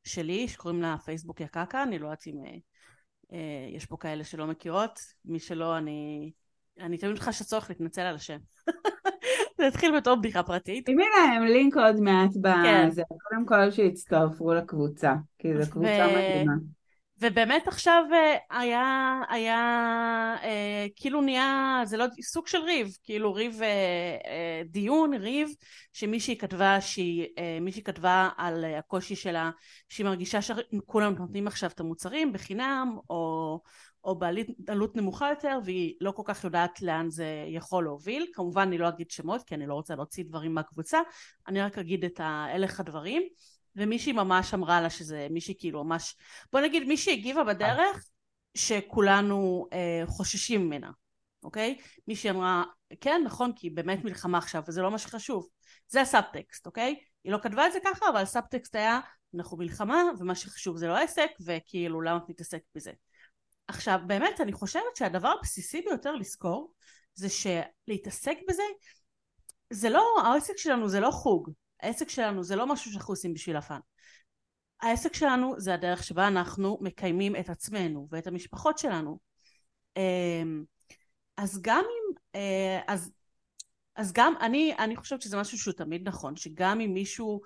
שלי, 0.04 0.48
שקוראים 0.48 0.82
לה 0.82 0.96
פייסבוק 1.06 1.42
יקקה, 1.42 1.84
אני 1.84 2.00
לא 2.00 2.06
יודעת 2.06 2.28
אם 2.28 2.34
uh, 2.44 3.36
יש 3.76 3.86
פה 3.86 3.98
כאלה 4.00 4.24
שלא 4.24 4.48
מכירות, 4.48 5.00
מי 5.26 5.40
שלא, 5.40 5.78
אני, 5.78 6.32
אני 6.80 6.98
תמיד 6.98 7.20
חשה 7.20 7.44
צורך 7.44 7.70
להתנצל 7.70 8.02
על 8.02 8.16
השם. 8.16 8.38
זה 9.58 9.68
התחיל 9.68 9.98
בתור 9.98 10.16
בדיחה 10.16 10.44
פרטית. 10.44 10.86
שימי 10.86 11.04
להם 11.18 11.44
לינק 11.44 11.78
עוד 11.78 12.00
מעט 12.00 12.32
בזה, 12.42 13.02
כן. 13.10 13.16
קודם 13.30 13.46
כל 13.46 13.72
שיצטרפו 13.72 14.54
לקבוצה, 14.54 15.16
כי 15.40 15.48
זו 15.58 15.72
קבוצה 15.72 16.08
ו... 16.10 16.18
מדהימה. 16.18 16.54
ובאמת 17.22 17.68
עכשיו 17.68 18.04
אה, 18.14 18.60
היה, 18.60 19.20
היה 19.30 19.58
אה, 20.44 20.86
כאילו 20.96 21.22
נהיה, 21.22 21.82
זה 21.86 21.98
לא 21.98 22.06
סוג 22.22 22.48
של 22.48 22.58
ריב, 22.58 22.98
כאילו 23.04 23.34
ריב, 23.34 23.62
אה, 23.62 23.68
אה, 24.28 24.62
דיון, 24.66 25.14
ריב, 25.14 25.50
שמישהי 25.94 26.38
כתבה, 26.38 26.82
שהיא, 26.82 27.28
אה, 27.38 27.58
מישהי 27.62 27.84
כתבה 27.84 28.30
על 28.38 28.66
הקושי 28.66 29.16
שלה, 29.16 29.52
שהיא 29.90 30.06
מרגישה 30.06 30.42
שכולם 30.42 31.16
נותנים 31.16 31.48
עכשיו 31.48 31.70
את 31.70 31.80
המוצרים 31.80 32.34
בחינם, 32.34 32.98
או, 33.10 33.62
או 34.04 34.20
בעלות 34.20 34.96
נמוכה 34.96 35.30
יותר, 35.30 35.60
והיא 35.66 35.94
לא 36.02 36.12
כל 36.12 36.24
כך 36.26 36.44
יודעת 36.44 36.82
לאן 36.82 37.10
זה 37.10 37.46
יכול 37.48 37.84
להוביל. 37.84 38.26
כמובן 38.34 38.62
אני 38.62 38.78
לא 38.78 38.90
אגיד 38.90 39.12
שמות, 39.12 39.44
כי 39.44 39.56
אני 39.56 39.68
לא 39.68 39.74
רוצה 39.74 39.96
להוציא 39.96 40.24
דברים 40.24 40.54
מהקבוצה, 40.54 41.00
אני 41.48 41.62
רק 41.62 41.78
אגיד 41.78 42.06
את 42.06 42.20
הלך 42.24 42.80
הדברים. 42.80 43.24
ומישהי 43.78 44.12
ממש 44.12 44.54
אמרה 44.54 44.82
לה 44.82 44.90
שזה 44.90 45.28
מישהי 45.30 45.54
כאילו 45.60 45.84
ממש 45.84 46.16
בוא 46.52 46.60
נגיד 46.62 46.84
מישהי 46.84 47.14
הגיבה 47.14 47.44
בדרך 47.44 48.10
שכולנו 48.54 49.68
אה, 49.74 50.04
חוששים 50.08 50.66
ממנה 50.66 50.92
אוקיי? 51.44 51.78
מישהי 52.08 52.30
אמרה 52.30 52.64
כן 53.02 53.22
נכון 53.26 53.52
כי 53.56 53.70
באמת 53.70 54.04
מלחמה 54.04 54.38
עכשיו 54.38 54.64
וזה 54.68 54.82
לא 54.82 54.92
מה 54.92 54.98
שחשוב 54.98 55.48
זה 55.88 56.02
הסאבטקסט 56.02 56.66
אוקיי? 56.66 56.96
היא 57.24 57.32
לא 57.32 57.38
כתבה 57.44 57.68
את 57.68 57.74
זה 57.74 57.80
ככה 57.86 58.10
אבל 58.10 58.22
הסאבטקסט 58.22 58.76
היה 58.76 59.00
אנחנו 59.36 59.58
מלחמה 59.58 60.04
ומה 60.20 60.36
שחשוב 60.36 60.78
זה 60.78 60.88
לא 60.88 60.98
עסק 60.98 61.30
וכאילו 61.46 62.02
למה 62.02 62.18
את 62.18 62.30
מתעסקת 62.30 62.68
בזה 62.76 62.92
עכשיו 63.68 64.00
באמת 64.08 64.42
אני 64.42 64.54
חושבת 64.54 64.96
שהדבר 64.96 65.34
הבסיסי 65.40 65.82
ביותר 65.82 66.16
לזכור 66.16 66.74
זה 67.14 67.28
שלהתעסק 67.30 68.38
בזה 68.50 68.64
זה 69.70 69.90
לא 69.90 70.22
העסק 70.24 70.58
שלנו 70.58 70.90
זה 70.90 71.00
לא 71.00 71.12
חוג 71.12 71.52
העסק 71.80 72.10
שלנו 72.10 72.44
זה 72.44 72.56
לא 72.56 72.68
משהו 72.68 72.92
שאנחנו 72.92 73.12
עושים 73.12 73.34
בשביל 73.34 73.58
הפאן. 73.58 73.80
העסק 74.82 75.14
שלנו 75.14 75.60
זה 75.60 75.74
הדרך 75.74 76.04
שבה 76.04 76.28
אנחנו 76.28 76.78
מקיימים 76.82 77.36
את 77.36 77.50
עצמנו 77.50 78.08
ואת 78.12 78.28
המשפחות 78.28 78.78
שלנו. 78.78 79.20
אמ, 79.98 80.64
אז 81.38 81.62
גם 81.62 81.84
אם, 81.84 82.16
אה, 82.36 82.80
אז, 82.88 83.12
אז 83.96 84.14
גם 84.14 84.34
אני, 84.42 84.76
אני 84.80 84.96
חושבת 84.96 85.22
שזה 85.22 85.38
משהו 85.38 85.58
שהוא 85.58 85.74
תמיד 85.74 86.08
נכון, 86.08 86.36
שגם 86.36 86.82
אם 86.82 86.94
מישהו 86.94 87.42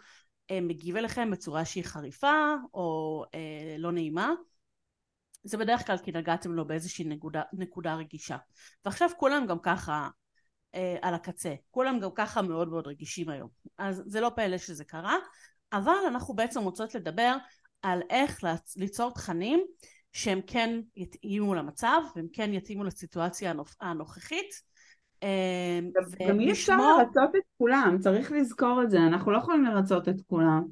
אה, 0.52 0.62
מגיב 0.62 0.96
אליכם 0.96 1.32
בצורה 1.32 1.66
שהיא 1.66 1.84
חריפה 1.84 2.54
או 2.74 3.24
אה, 3.34 3.76
לא 3.78 3.92
נעימה, 3.92 4.32
זה 5.44 5.58
בדרך 5.58 5.88
כלל 5.88 5.98
כי 5.98 6.12
נגעתם 6.12 6.52
לו 6.52 6.68
באיזושהי 6.68 7.06
נקודה, 7.06 7.42
נקודה 7.54 7.96
רגישה. 7.96 8.38
ועכשיו 8.86 9.10
כולם 9.18 9.46
גם 9.48 9.60
ככה 9.60 10.10
אה, 10.75 10.96
על 11.01 11.13
הקצה. 11.13 11.54
כולם 11.72 12.00
גם 12.00 12.10
ככה 12.16 12.42
מאוד 12.42 12.70
מאוד 12.70 12.88
רגישים 12.88 13.30
היום. 13.30 13.50
אז 13.78 14.04
זה 14.06 14.22
לא 14.22 14.32
פלא 14.36 14.58
שזה 14.58 14.84
קרה, 14.84 15.16
אבל 15.74 15.98
אנחנו 16.08 16.34
בעצם 16.34 16.62
רוצות 16.63 16.96
לדבר 16.96 17.36
על 17.82 18.01
איך 18.10 18.40
ליצור 18.78 19.13
תכנים 19.13 19.63
שהם 20.12 20.40
כן 20.48 20.80
יתאימו 20.96 21.54
למצב 21.56 22.01
והם 22.16 22.28
כן 22.34 22.54
יתאימו 22.54 22.84
לסיטואציה 22.84 23.54
הנוכחית. 23.82 24.72
אה, 25.24 25.80
גם 26.30 26.40
אי 26.40 26.51
אפשר 26.51 26.78
לרצות 26.78 27.36
את 27.36 27.42
כולם, 27.58 27.98
צריך 28.00 28.32
לזכור 28.32 28.84
את 28.84 28.92
זה, 28.92 28.98
אנחנו 28.98 29.32
לא 29.32 29.38
יכולים 29.38 29.66
לרצות 29.66 30.10
את 30.10 30.16
כולם, 30.28 30.63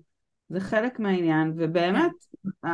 זה 0.50 0.60
חלק 0.60 1.00
מהעניין, 1.00 1.54
ובאמת, 1.58 2.12
כן. 2.64 2.70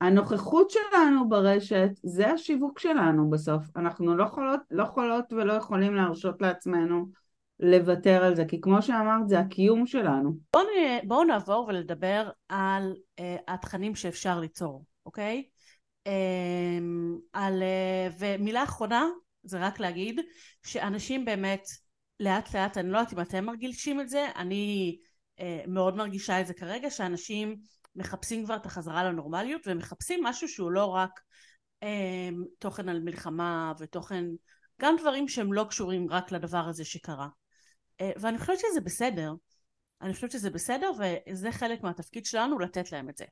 הנוכחות 0.00 0.70
שלנו 0.70 1.28
ברשת 1.28 1.90
זה 2.02 2.30
השיווק 2.30 2.78
שלנו 2.78 3.30
בסוף. 3.30 3.76
אנחנו 3.76 4.16
לא 4.16 4.24
יכולות, 4.24 4.60
לא 4.70 4.82
יכולות 4.82 5.32
ולא 5.32 5.52
יכולים 5.52 5.94
להרשות 5.94 6.42
לעצמנו 6.42 7.06
לוותר 7.60 8.24
על 8.24 8.34
זה, 8.34 8.44
כי 8.44 8.60
כמו 8.60 8.82
שאמרת 8.82 9.28
זה 9.28 9.38
הקיום 9.38 9.86
שלנו. 9.86 10.32
בואו 10.52 10.64
בוא 11.04 11.24
נעבור 11.24 11.66
ולדבר 11.68 12.30
על 12.48 12.94
uh, 13.20 13.22
התכנים 13.48 13.94
שאפשר 13.94 14.40
ליצור, 14.40 14.84
אוקיי? 15.06 15.44
Um, 16.08 17.20
על, 17.32 17.62
uh, 17.62 18.14
ומילה 18.18 18.64
אחרונה 18.64 19.06
זה 19.42 19.58
רק 19.58 19.80
להגיד 19.80 20.20
שאנשים 20.66 21.24
באמת 21.24 21.62
לאט 22.20 22.54
לאט, 22.54 22.78
אני 22.78 22.90
לא 22.90 22.98
יודעת 22.98 23.12
אם 23.12 23.20
אתם 23.20 23.44
מרגישים 23.44 24.00
את 24.00 24.08
זה, 24.08 24.26
אני 24.36 24.96
uh, 25.38 25.42
מאוד 25.66 25.96
מרגישה 25.96 26.40
את 26.40 26.46
זה 26.46 26.54
כרגע, 26.54 26.90
שאנשים 26.90 27.56
מחפשים 27.98 28.44
כבר 28.44 28.56
את 28.56 28.66
החזרה 28.66 29.04
לנורמליות 29.04 29.62
ומחפשים 29.66 30.24
משהו 30.24 30.48
שהוא 30.48 30.70
לא 30.70 30.84
רק 30.84 31.20
אה, 31.82 32.28
תוכן 32.58 32.88
על 32.88 33.00
מלחמה 33.00 33.72
ותוכן 33.78 34.24
גם 34.80 34.96
דברים 35.00 35.28
שהם 35.28 35.52
לא 35.52 35.66
קשורים 35.68 36.06
רק 36.10 36.32
לדבר 36.32 36.68
הזה 36.68 36.84
שקרה. 36.84 37.28
אה, 38.00 38.10
ואני 38.20 38.38
חושבת 38.38 38.58
שזה 38.58 38.80
בסדר 38.80 39.32
אני 40.02 40.14
חושבת 40.14 40.30
שזה 40.30 40.50
בסדר 40.50 40.90
וזה 40.98 41.52
חלק 41.52 41.82
מהתפקיד 41.82 42.26
שלנו 42.26 42.58
לתת 42.58 42.92
להם 42.92 43.08
את 43.08 43.16
זה 43.16 43.24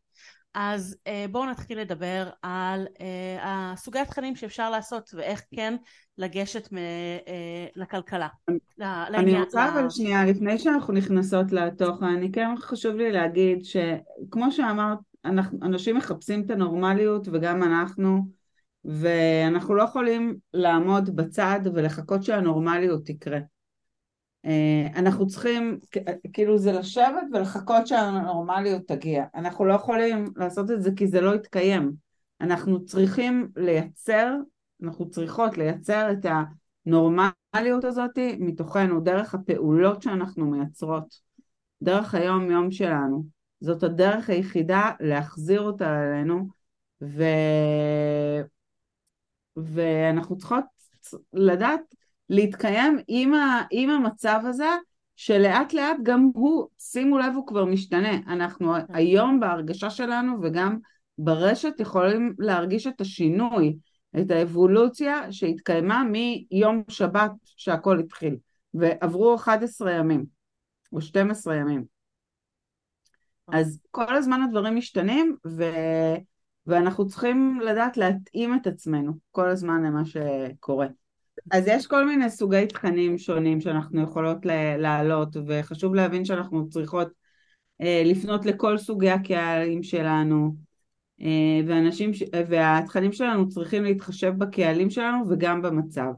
אז 0.59 0.97
אה, 1.07 1.25
בואו 1.31 1.47
נתחיל 1.47 1.81
לדבר 1.81 2.29
על 2.43 2.87
אה, 3.01 3.73
הסוגי 3.73 3.99
התכנים 3.99 4.37
שאפשר 4.37 4.71
לעשות 4.71 5.11
ואיך 5.15 5.43
כן 5.55 5.77
לגשת 6.19 6.73
מ, 6.73 6.77
אה, 6.77 7.67
לכלכלה. 7.77 8.29
אני 8.81 9.41
רוצה 9.41 9.69
אבל 9.69 9.91
שנייה, 9.91 10.25
לפני 10.25 10.59
שאנחנו 10.59 10.95
נכנסות 10.95 11.53
לתוכן, 11.53 12.05
אני 12.05 12.33
כן 12.33 12.49
חשוב 12.59 12.97
לי 12.97 13.13
להגיד 13.13 13.65
שכמו 13.65 14.53
שאמרת, 14.53 14.99
אנשים 15.63 15.97
מחפשים 15.97 16.45
את 16.45 16.51
הנורמליות 16.51 17.29
וגם 17.33 17.63
אנחנו, 17.63 18.29
ואנחנו 18.85 19.75
לא 19.75 19.83
יכולים 19.83 20.37
לעמוד 20.55 21.17
בצד 21.17 21.61
ולחכות 21.75 22.23
שהנורמליות 22.23 23.07
תקרה. 23.07 23.39
אנחנו 24.97 25.27
צריכים, 25.27 25.79
כאילו 26.33 26.59
זה 26.59 26.73
לשבת 26.73 27.23
ולחכות 27.33 27.87
שהנורמליות 27.87 28.83
תגיע. 28.87 29.25
אנחנו 29.35 29.65
לא 29.65 29.75
יכולים 29.75 30.25
לעשות 30.37 30.71
את 30.71 30.83
זה 30.83 30.91
כי 30.97 31.07
זה 31.07 31.21
לא 31.21 31.35
יתקיים. 31.35 31.93
אנחנו 32.41 32.85
צריכים 32.85 33.49
לייצר 33.57 34.37
אנחנו 34.83 35.11
צריכות 35.11 35.59
לייצר 35.59 36.13
את 36.13 36.27
הנורמליות 36.87 37.85
הזאת 37.85 38.19
מתוכנו, 38.39 39.01
דרך 39.01 39.35
הפעולות 39.35 40.03
שאנחנו 40.03 40.47
מייצרות, 40.47 41.21
דרך 41.83 42.15
היום 42.15 42.51
יום 42.51 42.71
שלנו. 42.71 43.25
זאת 43.61 43.83
הדרך 43.83 44.31
היחידה 44.31 44.91
להחזיר 45.01 45.61
אותה 45.61 46.03
אלינו, 46.03 46.49
ו... 47.03 47.23
ואנחנו 49.57 50.37
צריכות 50.37 50.65
לדעת 51.33 51.95
להתקיים 52.31 52.99
עם, 53.09 53.35
ה... 53.35 53.63
עם 53.71 53.91
המצב 53.91 54.41
הזה, 54.45 54.69
שלאט 55.17 55.73
לאט 55.73 55.97
גם 56.03 56.31
הוא, 56.35 56.67
שימו 56.79 57.19
לב, 57.19 57.33
הוא 57.35 57.47
כבר 57.47 57.65
משתנה. 57.65 58.17
אנחנו 58.27 58.73
כן. 58.73 58.95
היום 58.95 59.41
בהרגשה 59.41 59.91
שלנו 59.91 60.37
וגם 60.43 60.79
ברשת 61.19 61.81
יכולים 61.81 62.35
להרגיש 62.39 62.87
את 62.87 63.01
השינוי, 63.01 63.77
את 64.21 64.31
האבולוציה 64.31 65.33
שהתקיימה 65.33 66.03
מיום 66.05 66.83
שבת 66.89 67.31
שהכל 67.45 67.99
התחיל, 67.99 68.37
ועברו 68.75 69.35
11 69.35 69.93
ימים, 69.93 70.25
או 70.93 71.01
12 71.01 71.55
ימים. 71.55 71.85
אז 73.49 73.81
כל 73.91 74.17
הזמן 74.17 74.43
הדברים 74.43 74.77
משתנים, 74.77 75.37
ו... 75.47 75.65
ואנחנו 76.67 77.07
צריכים 77.07 77.61
לדעת 77.61 77.97
להתאים 77.97 78.55
את 78.55 78.67
עצמנו 78.67 79.13
כל 79.31 79.49
הזמן 79.49 79.83
למה 79.83 80.03
שקורה. 80.05 80.87
אז 81.51 81.65
יש 81.67 81.87
כל 81.87 82.07
מיני 82.07 82.31
סוגי 82.31 82.67
תכנים 82.67 83.19
שונים 83.19 83.61
שאנחנו 83.61 84.03
יכולות 84.03 84.39
להעלות, 84.79 85.37
וחשוב 85.47 85.95
להבין 85.95 86.25
שאנחנו 86.25 86.69
צריכות 86.69 87.09
אה, 87.81 88.03
לפנות 88.05 88.47
לכל 88.47 88.79
סוגי 88.79 89.11
הקהלים 89.11 89.83
שלנו, 89.83 90.55
אה, 91.21 91.61
ואנשים, 91.67 92.11
והתכנים 92.49 93.13
שלנו 93.13 93.49
צריכים 93.49 93.85
להתחשב 93.85 94.33
בקהלים 94.39 94.91
שלנו 94.91 95.25
וגם 95.31 95.63
במצב. 95.63 96.11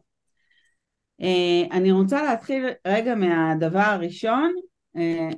אה, 1.21 1.63
אני 1.73 1.93
רוצה 1.93 2.23
להתחיל 2.23 2.67
רגע 2.87 3.15
מהדבר 3.15 3.79
הראשון, 3.79 4.55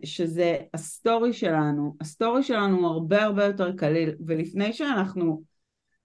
שזה 0.05 0.57
הסטורי 0.75 1.33
שלנו. 1.33 1.97
הסטורי 2.01 2.43
שלנו 2.43 2.79
הוא 2.79 2.87
הרבה 2.87 3.23
הרבה 3.23 3.45
יותר 3.45 3.77
קליל, 3.77 4.11
ולפני 4.27 4.73
שאנחנו 4.73 5.43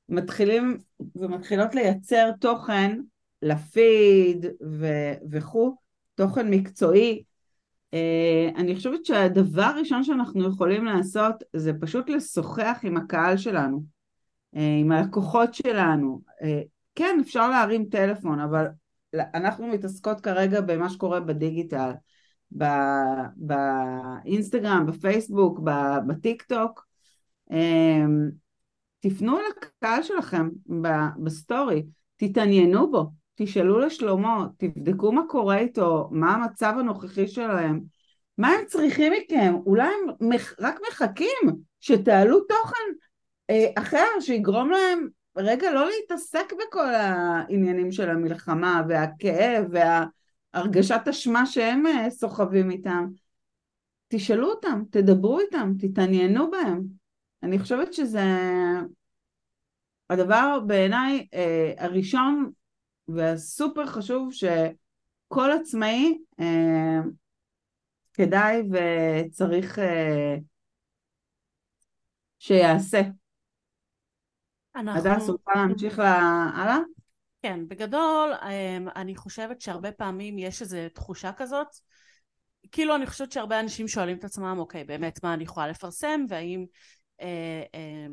מתחילים 0.10 0.78
ומתחילות 1.16 1.76
לייצר 1.76 2.32
תוכן, 2.40 3.00
לפיד 3.46 4.46
וכו', 5.32 5.76
תוכן 6.16 6.50
מקצועי. 6.50 7.24
אה, 7.94 8.50
אני 8.56 8.76
חושבת 8.76 9.06
שהדבר 9.06 9.62
הראשון 9.62 10.04
שאנחנו 10.04 10.50
יכולים 10.50 10.86
לעשות 10.86 11.36
זה 11.56 11.72
פשוט 11.82 12.10
לשוחח 12.10 12.80
עם 12.84 12.98
הקהל 12.98 13.38
שלנו, 13.38 13.84
אה, 14.56 14.78
עם 14.80 14.92
הלקוחות 14.92 15.54
שלנו. 15.54 16.22
אה, 16.42 16.62
כן, 16.96 17.18
אפשר 17.22 17.50
להרים 17.50 17.86
טלפון, 17.86 18.40
אבל 18.40 18.66
אנחנו 19.14 19.68
מתעסקות 19.68 20.22
כרגע 20.22 20.62
במה 20.62 20.90
שקורה 20.90 21.20
בדיגיטל, 21.20 21.92
באינסטגרם, 23.36 24.86
בפייסבוק, 24.86 25.60
בטיק 26.08 26.44
טוק. 26.44 26.86
תפנו 29.00 29.38
לקהל 29.40 30.04
שלכם 30.04 30.50
בסטורי, 31.24 31.86
תתעניינו 32.16 32.92
בו, 32.92 33.12
תשאלו 33.36 33.80
לשלומו, 33.80 34.46
תבדקו 34.58 35.12
מה 35.12 35.22
קורה 35.28 35.58
איתו, 35.58 36.10
מה 36.12 36.34
המצב 36.34 36.74
הנוכחי 36.80 37.28
שלהם, 37.28 37.82
מה 38.38 38.48
הם 38.48 38.66
צריכים 38.66 39.14
מכם, 39.14 39.56
אולי 39.66 39.88
הם 39.88 40.32
רק 40.60 40.80
מחכים 40.90 41.56
שתעלו 41.80 42.40
תוכן 42.40 42.86
אה, 43.50 43.68
אחר 43.78 44.06
שיגרום 44.20 44.70
להם 44.70 45.08
רגע 45.38 45.72
לא 45.72 45.90
להתעסק 45.90 46.54
בכל 46.54 46.94
העניינים 46.94 47.92
של 47.92 48.10
המלחמה 48.10 48.82
והכאב 48.90 49.66
והרגשת 50.54 51.02
אשמה 51.10 51.46
שהם 51.46 51.88
אה, 51.88 52.10
סוחבים 52.10 52.72
איתם. 52.72 53.08
תשאלו 54.08 54.50
אותם, 54.50 54.82
תדברו 54.92 55.40
איתם, 55.40 55.74
תתעניינו 55.80 56.52
בהם. 56.52 56.84
אני 57.44 57.60
חושבת 57.60 57.94
שזה 57.94 58.24
הדבר 60.10 60.60
בעיניי 60.68 61.28
אה, 61.34 61.74
הראשון 61.78 62.52
והסופר 63.08 63.86
חשוב 63.86 64.34
שכל 64.34 65.52
עצמאי 65.62 66.18
אה, 66.40 67.00
כדאי 68.14 68.62
וצריך 68.72 69.80
אה, 69.80 70.36
שיעשה. 72.40 73.02
אנחנו... 74.76 75.12
הדס 75.12 75.30
רוצה 75.30 75.52
להמשיך 75.56 76.00
הלאה? 76.00 76.78
כן, 77.42 77.68
בגדול 77.68 78.34
אה, 78.42 78.78
אני 78.96 79.16
חושבת 79.16 79.62
שהרבה 79.62 79.92
פעמים 79.92 80.40
יש 80.40 80.62
איזו 80.62 80.78
תחושה 80.94 81.32
כזאת 81.38 81.68
כאילו 82.72 82.96
אני 82.96 83.06
חושבת 83.06 83.32
שהרבה 83.32 83.60
אנשים 83.60 83.88
שואלים 83.88 84.18
את 84.18 84.24
עצמם 84.24 84.56
אוקיי 84.60 84.84
באמת 84.84 85.24
מה 85.24 85.34
אני 85.34 85.44
יכולה 85.44 85.68
לפרסם 85.68 86.26
והאם 86.30 86.66
אה, 87.22 87.64
אה, 87.76 88.08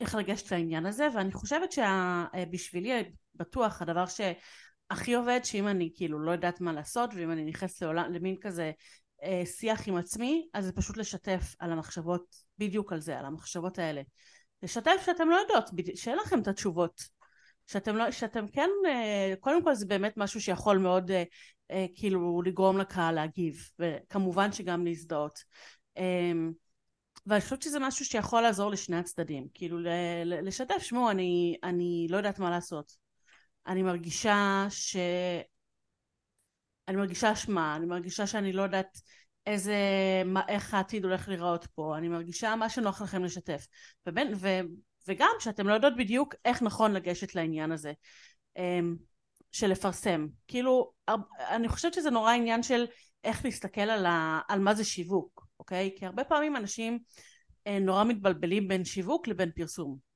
איך 0.00 0.14
לגשת 0.14 0.52
לעניין 0.52 0.86
הזה 0.86 1.08
ואני 1.14 1.32
חושבת 1.32 1.72
שבשבילי 1.72 3.12
בטוח 3.38 3.82
הדבר 3.82 4.04
שהכי 4.06 5.14
עובד 5.14 5.40
שאם 5.44 5.68
אני 5.68 5.90
כאילו 5.94 6.18
לא 6.18 6.30
יודעת 6.30 6.60
מה 6.60 6.72
לעשות 6.72 7.10
ואם 7.14 7.30
אני 7.30 7.44
נכנסת 7.44 7.82
למין 7.82 8.36
כזה 8.40 8.72
אה, 9.22 9.42
שיח 9.46 9.88
עם 9.88 9.96
עצמי 9.96 10.48
אז 10.54 10.64
זה 10.64 10.72
פשוט 10.72 10.96
לשתף 10.96 11.54
על 11.58 11.72
המחשבות 11.72 12.36
בדיוק 12.58 12.92
על 12.92 13.00
זה 13.00 13.18
על 13.18 13.24
המחשבות 13.24 13.78
האלה. 13.78 14.02
לשתף 14.62 15.02
שאתם 15.06 15.30
לא 15.30 15.36
יודעות 15.36 15.70
שאין 15.94 16.18
לכם 16.18 16.40
את 16.40 16.48
התשובות. 16.48 17.18
שאתם 17.66 17.96
לא 17.96 18.10
שאתם 18.10 18.48
כן 18.48 18.70
אה, 18.86 19.34
קודם 19.40 19.64
כל 19.64 19.74
זה 19.74 19.86
באמת 19.86 20.12
משהו 20.16 20.40
שיכול 20.40 20.78
מאוד 20.78 21.10
אה, 21.10 21.22
אה, 21.70 21.86
כאילו 21.94 22.42
לגרום 22.42 22.78
לקהל 22.78 23.14
להגיב 23.14 23.70
וכמובן 23.78 24.52
שגם 24.52 24.84
להזדהות. 24.84 25.38
אה, 25.98 26.32
ואני 27.26 27.40
חושבת 27.40 27.62
שזה 27.62 27.78
משהו 27.78 28.04
שיכול 28.04 28.40
לעזור 28.42 28.70
לשני 28.70 28.96
הצדדים, 28.96 29.46
כאילו 29.54 29.78
לשתף, 30.24 30.78
שמעו, 30.78 31.10
אני, 31.10 31.56
אני 31.62 32.06
לא 32.10 32.16
יודעת 32.16 32.38
מה 32.38 32.50
לעשות. 32.50 33.07
אני 33.68 33.82
מרגישה 33.82 34.66
ש... 34.70 34.96
אני 36.88 36.96
מרגישה 36.96 37.32
אשמה, 37.32 37.76
אני 37.76 37.86
מרגישה 37.86 38.26
שאני 38.26 38.52
לא 38.52 38.62
יודעת 38.62 39.00
איזה, 39.46 39.76
מה, 40.24 40.42
איך 40.48 40.74
העתיד 40.74 41.04
הולך 41.04 41.28
להיראות 41.28 41.66
פה, 41.66 41.98
אני 41.98 42.08
מרגישה 42.08 42.56
מה 42.56 42.68
שנוח 42.68 43.02
לכם 43.02 43.24
לשתף. 43.24 43.66
ובין, 44.06 44.32
ו, 44.36 44.48
וגם 45.08 45.30
שאתם 45.40 45.68
לא 45.68 45.74
יודעות 45.74 45.96
בדיוק 45.96 46.34
איך 46.44 46.62
נכון 46.62 46.92
לגשת 46.92 47.34
לעניין 47.34 47.72
הזה 47.72 47.92
אמ, 48.56 48.96
של 49.52 49.66
לפרסם. 49.66 50.26
כאילו, 50.48 50.92
אני 51.38 51.68
חושבת 51.68 51.94
שזה 51.94 52.10
נורא 52.10 52.32
עניין 52.32 52.62
של 52.62 52.86
איך 53.24 53.44
להסתכל 53.44 53.80
על, 53.80 54.06
ה, 54.06 54.40
על 54.48 54.60
מה 54.60 54.74
זה 54.74 54.84
שיווק. 54.84 55.48
אוקיי? 55.58 55.90
כי 55.96 56.06
הרבה 56.06 56.24
פעמים 56.24 56.56
אנשים 56.56 56.98
אה, 57.66 57.78
נורא 57.78 58.04
מתבלבלים 58.04 58.68
בין 58.68 58.84
שיווק 58.84 59.28
לבין 59.28 59.50
פרסום. 59.56 60.07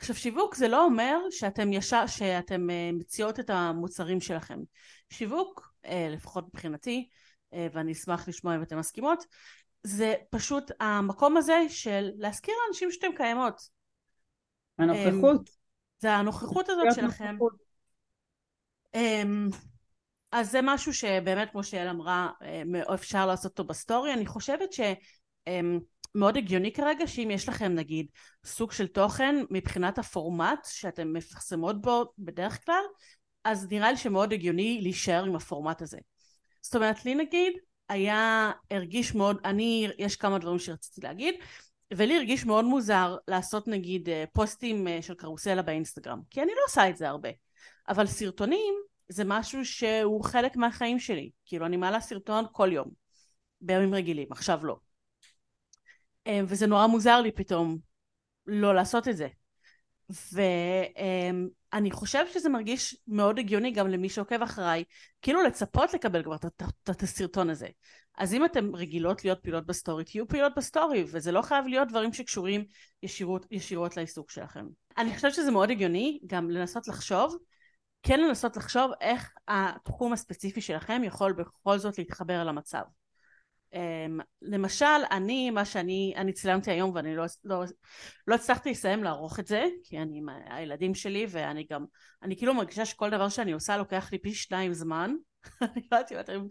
עכשיו 0.00 0.16
שיווק 0.16 0.54
זה 0.54 0.68
לא 0.68 0.84
אומר 0.84 1.18
שאתם 1.30 1.72
ישר, 1.72 2.06
שאתם 2.06 2.70
אה, 2.70 2.90
מציעות 2.92 3.40
את 3.40 3.50
המוצרים 3.50 4.20
שלכם. 4.20 4.58
שיווק, 5.10 5.72
אה, 5.84 6.08
לפחות 6.10 6.44
מבחינתי, 6.54 7.08
ואני 7.72 7.92
אשמח 7.92 8.28
לשמוע 8.28 8.56
אם 8.56 8.62
אתן 8.62 8.78
מסכימות, 8.78 9.24
זה 9.82 10.14
פשוט 10.30 10.70
המקום 10.80 11.36
הזה 11.36 11.58
של 11.68 12.10
להזכיר 12.16 12.54
לאנשים 12.64 12.90
שאתם 12.90 13.16
קיימות. 13.16 13.60
הנוכחות. 14.78 15.50
זה 15.98 16.12
הנוכחות 16.12 16.68
הזאת 16.68 16.86
שלכם. 16.94 17.36
אמ, 18.94 19.48
אז 20.32 20.50
זה 20.50 20.60
משהו 20.62 20.94
שבאמת 20.94 21.50
כמו 21.50 21.64
שיעל 21.64 21.88
אמרה 21.88 22.30
אה, 22.42 22.94
אפשר 22.94 23.26
לעשות 23.26 23.50
אותו 23.50 23.64
בסטורי 23.64 24.14
אני 24.14 24.26
חושבת 24.26 24.72
שמאוד 26.16 26.36
הגיוני 26.36 26.72
כרגע 26.72 27.06
שאם 27.06 27.28
יש 27.30 27.48
לכם 27.48 27.72
נגיד 27.74 28.06
סוג 28.44 28.72
של 28.72 28.86
תוכן 28.86 29.36
מבחינת 29.50 29.98
הפורמט 29.98 30.64
שאתם 30.64 31.12
מפרסמות 31.12 31.80
בו 31.80 32.04
בדרך 32.18 32.64
כלל 32.64 32.84
אז 33.44 33.66
נראה 33.70 33.90
לי 33.90 33.96
שמאוד 33.96 34.32
הגיוני 34.32 34.78
להישאר 34.82 35.24
עם 35.24 35.36
הפורמט 35.36 35.82
הזה 35.82 35.98
זאת 36.62 36.76
אומרת 36.76 37.04
לי 37.04 37.14
נגיד 37.14 37.52
היה 37.88 38.50
הרגיש 38.70 39.14
מאוד 39.14 39.36
אני 39.44 39.88
יש 39.98 40.16
כמה 40.16 40.38
דברים 40.38 40.58
שרציתי 40.58 41.00
להגיד 41.00 41.34
ולי 41.94 42.16
הרגיש 42.16 42.46
מאוד 42.46 42.64
מוזר 42.64 43.16
לעשות 43.28 43.68
נגיד 43.68 44.08
אה, 44.08 44.24
פוסטים 44.32 44.88
אה, 44.88 45.02
של 45.02 45.14
קרוסלה 45.14 45.62
באינסטגרם 45.62 46.20
כי 46.30 46.42
אני 46.42 46.50
לא 46.50 46.60
עושה 46.68 46.88
את 46.88 46.96
זה 46.96 47.08
הרבה 47.08 47.28
אבל 47.88 48.06
סרטונים 48.06 48.74
זה 49.10 49.24
משהו 49.26 49.64
שהוא 49.64 50.24
חלק 50.24 50.56
מהחיים 50.56 50.98
שלי. 50.98 51.30
כאילו, 51.44 51.66
אני 51.66 51.76
מעלה 51.76 52.00
סרטון 52.00 52.44
כל 52.52 52.72
יום, 52.72 52.88
בימים 53.60 53.94
רגילים, 53.94 54.28
עכשיו 54.30 54.66
לא. 54.66 54.76
אמ, 56.26 56.44
וזה 56.48 56.66
נורא 56.66 56.86
מוזר 56.86 57.20
לי 57.20 57.32
פתאום 57.32 57.78
לא 58.46 58.74
לעשות 58.74 59.08
את 59.08 59.16
זה. 59.16 59.28
ואני 60.32 61.90
חושבת 61.90 62.32
שזה 62.32 62.48
מרגיש 62.48 62.96
מאוד 63.08 63.38
הגיוני 63.38 63.70
גם 63.72 63.88
למי 63.88 64.08
שעוקב 64.08 64.42
אחריי, 64.42 64.84
כאילו 65.22 65.42
לצפות 65.42 65.94
לקבל 65.94 66.22
כבר 66.22 66.36
את 66.90 67.02
הסרטון 67.02 67.50
הזה. 67.50 67.68
אז 68.18 68.34
אם 68.34 68.44
אתן 68.44 68.74
רגילות 68.74 69.24
להיות 69.24 69.38
פעילות 69.42 69.66
בסטורי, 69.66 70.04
תהיו 70.04 70.28
פעילות 70.28 70.52
בסטורי, 70.56 71.04
וזה 71.06 71.32
לא 71.32 71.42
חייב 71.42 71.66
להיות 71.66 71.88
דברים 71.88 72.12
שקשורים 72.12 72.64
ישירות, 73.02 73.46
ישירות 73.50 73.96
לעיסוק 73.96 74.30
שלכם. 74.30 74.66
אני 74.98 75.14
חושבת 75.14 75.34
שזה 75.34 75.50
מאוד 75.50 75.70
הגיוני 75.70 76.20
גם 76.26 76.50
לנסות 76.50 76.88
לחשוב 76.88 77.36
כן 78.02 78.20
לנסות 78.20 78.56
לחשוב 78.56 78.90
איך 79.00 79.32
התחום 79.48 80.12
הספציפי 80.12 80.60
שלכם 80.60 81.02
יכול 81.04 81.32
בכל 81.32 81.78
זאת 81.78 81.98
להתחבר 81.98 82.44
למצב. 82.44 82.82
אמ, 83.74 84.18
למשל, 84.42 85.04
אני, 85.10 85.50
מה 85.50 85.64
שאני, 85.64 86.14
אני 86.16 86.32
צילמתי 86.32 86.70
היום 86.70 86.90
ואני 86.94 87.16
לא, 87.16 87.24
לא, 87.44 87.64
לא 88.26 88.34
הצלחתי 88.34 88.70
לסיים 88.70 89.04
לערוך 89.04 89.40
את 89.40 89.46
זה, 89.46 89.64
כי 89.84 89.98
אני 89.98 90.18
עם 90.18 90.28
הילדים 90.46 90.94
שלי 90.94 91.26
ואני 91.28 91.66
גם, 91.70 91.84
אני 92.22 92.36
כאילו 92.36 92.54
מרגישה 92.54 92.84
שכל 92.84 93.10
דבר 93.10 93.28
שאני 93.28 93.52
עושה 93.52 93.76
לוקח 93.76 94.12
לי 94.12 94.18
פי 94.18 94.34
שניים 94.34 94.72
זמן. 94.72 95.14
אני 95.62 95.82
לא 95.92 95.96
יודעת 96.10 96.30
אם, 96.30 96.48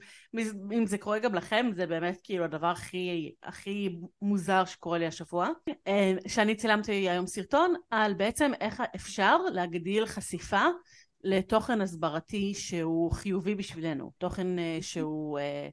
אם 0.72 0.86
זה 0.86 0.98
קורה 0.98 1.20
גם 1.20 1.36
לכם, 1.36 1.70
זה 1.76 1.88
באמת 1.88 2.20
כאילו 2.24 2.44
הדבר 2.44 2.68
הכי, 2.68 3.32
הכי 3.44 3.96
מוזר 4.22 4.66
שקורה 4.66 4.98
לי 4.98 5.06
השבוע. 5.06 5.50
אמ, 5.88 6.18
שאני 6.28 6.56
צילמתי 6.56 6.92
היום 6.92 7.28
סרטון 7.28 7.74
על 7.90 8.14
בעצם 8.14 8.52
איך 8.62 8.84
אפשר 8.96 9.38
להגדיל 9.38 10.06
חשיפה 10.06 10.66
לתוכן 11.24 11.82
הסברתי 11.82 12.54
שהוא 12.54 13.12
חיובי 13.12 13.56
בשבילנו, 13.56 14.12
תוכן 14.18 14.60
אה, 14.60 14.78
שהוא 14.82 15.40
אה, 15.40 15.70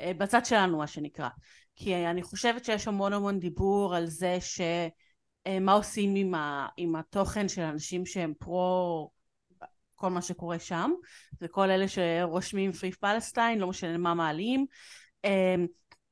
בצד 0.00 0.44
שלנו 0.44 0.78
מה 0.78 0.86
שנקרא. 0.86 1.28
כי 1.76 2.06
אני 2.06 2.22
חושבת 2.22 2.64
שיש 2.64 2.88
המון 2.88 3.12
המון 3.12 3.38
דיבור 3.38 3.94
על 3.96 4.06
זה 4.06 4.38
שמה 4.40 5.72
עושים 5.72 6.14
עם, 6.14 6.34
ה, 6.34 6.68
עם 6.76 6.96
התוכן 6.96 7.48
של 7.48 7.62
אנשים 7.62 8.06
שהם 8.06 8.32
פרו 8.38 9.10
כל 9.94 10.10
מה 10.10 10.22
שקורה 10.22 10.58
שם, 10.58 10.90
וכל 11.40 11.70
אלה 11.70 11.88
שרושמים 11.88 12.72
פרי 12.72 12.92
פלסטיין, 12.92 13.58
לא 13.58 13.66
משנה 13.66 13.98
מה 13.98 14.14
מעלים. 14.14 14.66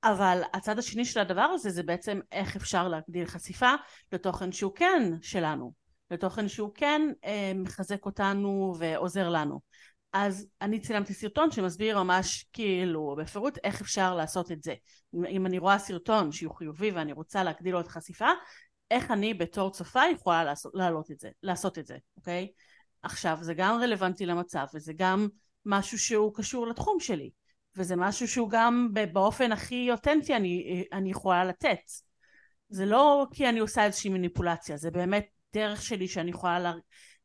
אבל 0.04 0.42
הצד 0.52 0.78
השני 0.78 1.04
של 1.04 1.20
הדבר 1.20 1.42
הזה 1.42 1.70
זה 1.70 1.82
בעצם 1.82 2.20
איך 2.32 2.56
אפשר 2.56 2.88
להגדיל 2.88 3.26
חשיפה 3.26 3.70
לתוכן 4.12 4.52
שהוא 4.52 4.72
כן 4.74 5.12
שלנו, 5.22 5.72
לתוכן 6.10 6.48
שהוא 6.48 6.70
כן 6.74 7.02
אה, 7.24 7.52
מחזק 7.54 8.06
אותנו 8.06 8.74
ועוזר 8.78 9.28
לנו. 9.28 9.60
אז 10.12 10.46
אני 10.60 10.80
צילמתי 10.80 11.14
סרטון 11.14 11.50
שמסביר 11.50 12.02
ממש 12.02 12.46
כאילו 12.52 13.16
בפירוט 13.18 13.58
איך 13.64 13.80
אפשר 13.80 14.14
לעשות 14.14 14.52
את 14.52 14.62
זה. 14.62 14.74
אם 15.28 15.46
אני 15.46 15.58
רואה 15.58 15.78
סרטון 15.78 16.32
שהוא 16.32 16.54
חיובי 16.54 16.90
ואני 16.90 17.12
רוצה 17.12 17.44
להגדיל 17.44 17.72
לו 17.72 17.80
את 17.80 17.86
החשיפה, 17.86 18.28
איך 18.90 19.10
אני 19.10 19.34
בתור 19.34 19.70
צופה 19.70 20.02
יכולה 20.12 20.44
לעשות, 20.44 20.72
את 21.10 21.20
זה, 21.20 21.30
לעשות 21.42 21.78
את 21.78 21.86
זה, 21.86 21.96
אוקיי? 22.16 22.48
עכשיו 23.02 23.38
זה 23.40 23.54
גם 23.54 23.80
רלוונטי 23.80 24.26
למצב 24.26 24.66
וזה 24.74 24.92
גם 24.96 25.28
משהו 25.66 25.98
שהוא 25.98 26.34
קשור 26.34 26.66
לתחום 26.66 27.00
שלי 27.00 27.30
וזה 27.76 27.96
משהו 27.96 28.28
שהוא 28.28 28.50
גם 28.50 28.88
באופן 29.12 29.52
הכי 29.52 29.90
אותנטי 29.90 30.36
אני, 30.36 30.84
אני 30.92 31.10
יכולה 31.10 31.44
לתת. 31.44 31.80
זה 32.68 32.86
לא 32.86 33.26
כי 33.32 33.48
אני 33.48 33.58
עושה 33.58 33.84
איזושהי 33.84 34.10
מניפולציה, 34.10 34.76
זה 34.76 34.90
באמת 34.90 35.26
דרך 35.54 35.82
שלי 35.82 36.08
שאני 36.08 36.30
יכולה 36.30 36.58
לה, 36.58 36.72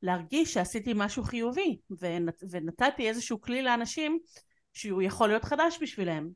להרגיש 0.04 0.54
שעשיתי 0.54 0.94
משהו 0.96 1.24
חיובי 1.24 1.78
ונת, 2.00 2.44
ונתתי 2.50 3.10
איזשהו 3.10 3.42
כלי 3.42 3.62
לאנשים 3.62 4.20
שהוא 4.74 5.02
יכול 5.02 5.28
להיות 5.28 5.44
חדש 5.44 5.78
בשבילם 5.82 6.30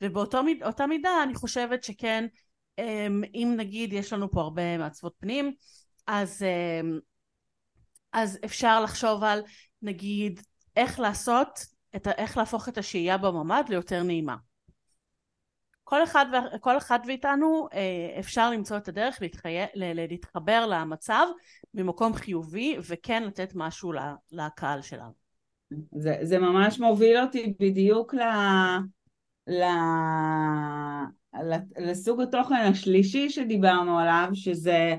ובאותה 0.00 0.86
מידה 0.86 1.22
אני 1.22 1.34
חושבת 1.34 1.84
שכן 1.84 2.26
אמ, 2.78 3.22
אם 3.34 3.54
נגיד 3.56 3.92
יש 3.92 4.12
לנו 4.12 4.30
פה 4.30 4.40
הרבה 4.40 4.78
מעצבות 4.78 5.14
פנים 5.18 5.54
אז, 6.06 6.42
אמ, 6.42 6.98
אז 8.12 8.38
אפשר 8.44 8.80
לחשוב 8.80 9.24
על 9.24 9.42
נגיד 9.82 10.40
איך 10.76 11.00
לעשות, 11.00 11.58
את, 11.96 12.08
איך 12.08 12.36
להפוך 12.36 12.68
את 12.68 12.78
השהייה 12.78 13.18
בממ"ד 13.18 13.64
ליותר 13.68 14.02
נעימה 14.02 14.36
כל 15.88 16.04
אחד, 16.04 16.26
כל 16.60 16.78
אחד 16.78 17.06
מאיתנו 17.06 17.68
אה, 17.72 18.20
אפשר 18.20 18.50
למצוא 18.50 18.76
את 18.76 18.88
הדרך. 18.88 19.18
להתחבר 19.84 20.66
למצב 20.66 21.26
ממקום 21.76 22.14
חיובי 22.14 22.76
וכן 22.88 23.22
לתת 23.22 23.52
משהו 23.54 23.92
לקהל 24.32 24.82
שלנו. 24.82 25.12
זה, 25.92 26.16
זה 26.22 26.38
ממש 26.38 26.80
מוביל 26.80 27.18
אותי 27.18 27.54
בדיוק 27.60 28.14
ל, 28.14 28.20
ל, 29.46 29.62
ל, 31.42 31.54
לסוג 31.78 32.20
התוכן 32.20 32.54
השלישי 32.54 33.30
שדיברנו 33.30 33.98
עליו, 33.98 34.28
שזה 34.32 34.96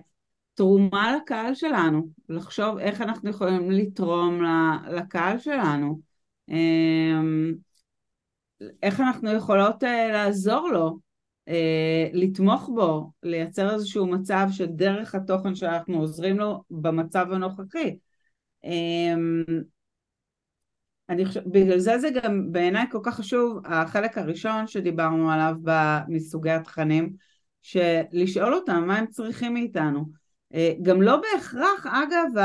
תרומה 0.53 1.15
לקהל 1.15 1.55
שלנו, 1.55 2.07
לחשוב 2.29 2.77
איך 2.77 3.01
אנחנו 3.01 3.29
יכולים 3.29 3.71
לתרום 3.71 4.41
לקהל 4.91 5.39
שלנו. 5.39 6.01
אמ, 6.49 7.53
איך 8.83 8.99
אנחנו 8.99 9.31
יכולות 9.31 9.83
uh, 9.83 10.11
לעזור 10.11 10.69
לו, 10.69 10.97
לתמוך 12.13 12.69
בו, 12.75 13.11
לייצר 13.23 13.73
איזשהו 13.73 14.07
מצב 14.07 14.47
שדרך 14.51 15.15
התוכן 15.15 15.55
שאנחנו 15.55 15.99
עוזרים 15.99 16.39
לו 16.39 16.63
במצב 16.71 17.31
הנוכחי. 17.31 17.97
Um, 18.65 18.69
אני 21.09 21.25
חושב, 21.25 21.41
בגלל 21.45 21.79
זה 21.79 21.97
זה 21.99 22.09
גם 22.09 22.51
בעיניי 22.51 22.85
כל 22.91 22.99
כך 23.03 23.15
חשוב, 23.15 23.59
החלק 23.65 24.17
הראשון 24.17 24.67
שדיברנו 24.67 25.31
עליו 25.31 25.55
מסוגי 26.07 26.51
התכנים, 26.51 27.13
שלשאול 27.61 28.53
אותם 28.53 28.83
מה 28.87 28.97
הם 28.97 29.07
צריכים 29.07 29.53
מאיתנו. 29.53 30.05
גם 30.81 31.01
לא 31.01 31.21
בהכרח, 31.21 31.85
אגב, 31.85 32.43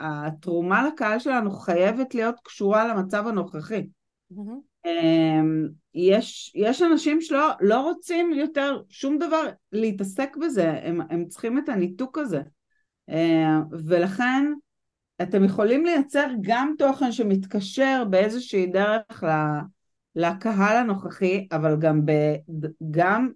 התרומה 0.00 0.88
לקהל 0.88 1.18
שלנו 1.18 1.50
חייבת 1.50 2.14
להיות 2.14 2.34
קשורה 2.44 2.88
למצב 2.88 3.26
הנוכחי. 3.26 3.86
Mm-hmm. 4.32 4.69
אמ, 4.84 5.68
יש, 5.94 6.52
יש 6.54 6.82
אנשים 6.82 7.20
שלא 7.20 7.48
לא 7.60 7.80
רוצים 7.80 8.32
יותר 8.32 8.82
שום 8.88 9.18
דבר 9.18 9.42
להתעסק 9.72 10.36
בזה, 10.36 10.72
הם, 10.82 11.00
הם 11.10 11.24
צריכים 11.28 11.58
את 11.58 11.68
הניתוק 11.68 12.18
הזה. 12.18 12.42
אמ, 13.08 13.62
ולכן 13.70 14.52
אתם 15.22 15.44
יכולים 15.44 15.84
לייצר 15.84 16.26
גם 16.40 16.74
תוכן 16.78 17.12
שמתקשר 17.12 18.04
באיזושהי 18.10 18.66
דרך 18.66 19.24
לקהל 20.14 20.76
הנוכחי, 20.76 21.48
אבל 21.52 21.76
גם, 21.80 22.06
ב, 22.06 22.12
גם 22.90 23.30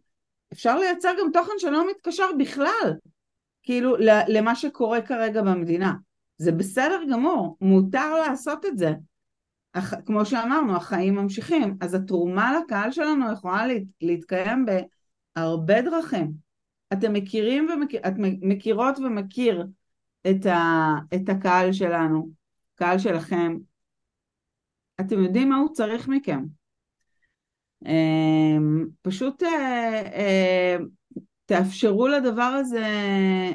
אפשר 0.52 0.78
לייצר 0.78 1.10
גם 1.20 1.30
תוכן 1.32 1.52
שלא 1.58 1.90
מתקשר 1.90 2.26
בכלל, 2.38 2.94
כאילו 3.62 3.96
למה 4.28 4.54
שקורה 4.54 5.02
כרגע 5.02 5.42
במדינה. 5.42 5.94
זה 6.36 6.52
בסדר 6.52 7.00
גמור, 7.10 7.56
מותר 7.60 8.14
לעשות 8.14 8.66
את 8.66 8.78
זה. 8.78 8.92
כמו 10.06 10.26
שאמרנו, 10.26 10.76
החיים 10.76 11.14
ממשיכים, 11.14 11.76
אז 11.80 11.94
התרומה 11.94 12.58
לקהל 12.58 12.92
שלנו 12.92 13.32
יכולה 13.32 13.66
להת, 13.66 13.82
להתקיים 14.00 14.66
בהרבה 15.36 15.82
דרכים. 15.82 16.32
אתם 16.92 17.12
מכירים 17.12 17.68
ומכיר, 17.70 18.00
את 18.00 18.12
מכירות 18.18 18.98
ומכיר 18.98 19.66
את, 20.30 20.46
ה, 20.46 20.94
את 21.14 21.28
הקהל 21.28 21.72
שלנו, 21.72 22.28
קהל 22.74 22.98
שלכם, 22.98 23.56
אתם 25.00 25.22
יודעים 25.22 25.48
מה 25.48 25.56
הוא 25.56 25.72
צריך 25.72 26.08
מכם. 26.08 26.44
אמ, 27.86 28.86
פשוט 29.02 29.42
אה, 29.42 30.02
אה, 30.14 30.76
תאפשרו 31.46 32.08
לדבר 32.08 32.42
הזה 32.42 32.86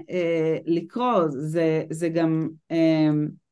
אה, 0.09 0.57
לקרות, 0.65 1.31
זה, 1.31 1.83
זה 1.89 2.09
גם 2.09 2.49
אמ. 2.71 3.48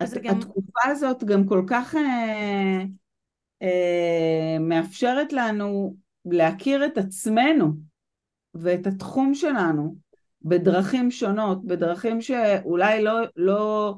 התקופה 0.00 0.80
הזאת 0.84 1.24
גם 1.24 1.46
כל 1.46 1.64
כך 1.66 1.94
אה, 1.94 2.82
אה, 3.62 4.56
מאפשרת 4.60 5.32
לנו 5.32 5.96
להכיר 6.24 6.86
את 6.86 6.98
עצמנו 6.98 7.72
ואת 8.54 8.86
התחום 8.86 9.34
שלנו 9.34 9.96
בדרכים 10.42 11.10
שונות, 11.10 11.64
בדרכים 11.64 12.20
שאולי 12.20 13.02
לא, 13.02 13.20
לא, 13.36 13.94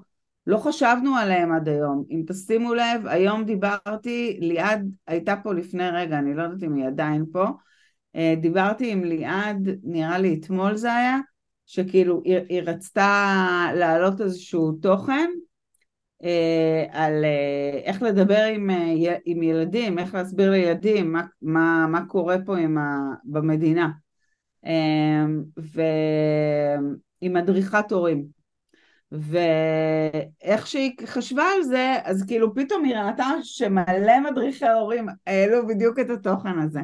לא 0.46 0.58
חשבנו 0.58 1.16
עליהם 1.16 1.52
עד 1.52 1.68
היום. 1.68 2.04
אם 2.10 2.22
תשימו 2.26 2.74
לב, 2.74 3.06
היום 3.06 3.44
דיברתי, 3.44 4.38
ליעד 4.40 4.90
הייתה 5.06 5.36
פה 5.42 5.54
לפני 5.54 5.88
רגע, 5.88 6.18
אני 6.18 6.34
לא 6.34 6.42
יודעת 6.42 6.62
אם 6.62 6.74
היא 6.74 6.86
עדיין 6.86 7.24
פה, 7.32 7.46
אה, 8.16 8.34
דיברתי 8.40 8.92
עם 8.92 9.04
ליעד, 9.04 9.68
נראה 9.82 10.18
לי 10.18 10.38
אתמול 10.40 10.76
זה 10.76 10.94
היה, 10.94 11.18
שכאילו 11.66 12.22
היא, 12.24 12.38
היא 12.48 12.62
רצתה 12.62 13.70
להעלות 13.74 14.20
איזשהו 14.20 14.72
תוכן 14.72 15.30
על 16.90 17.24
אה, 17.24 17.80
איך 17.85 18.02
לדבר 18.02 18.42
עם, 18.54 18.70
אה, 18.70 19.16
עם 19.24 19.42
ילדים, 19.42 19.98
איך 19.98 20.14
להסביר 20.14 20.50
לילדים 20.50 21.12
מה, 21.12 21.22
מה, 21.42 21.87
מה 21.90 22.06
קורה 22.06 22.37
פה 22.46 22.56
ה, 22.78 23.14
במדינה. 23.24 23.88
ועם 25.56 27.32
מדריכת 27.32 27.92
הורים. 27.92 28.42
ואיך 29.12 30.66
שהיא 30.66 30.92
חשבה 31.06 31.44
על 31.56 31.62
זה, 31.62 31.94
אז 32.04 32.24
כאילו 32.28 32.54
פתאום 32.54 32.85
היא 32.85 32.96
ראתה 32.96 33.28
שמלא 33.42 34.30
מדריכי 34.30 34.68
הורים 34.68 35.06
העלו 35.26 35.66
בדיוק 35.66 35.98
את 35.98 36.11
התוכן 36.11 36.58
הזה. 36.58 36.80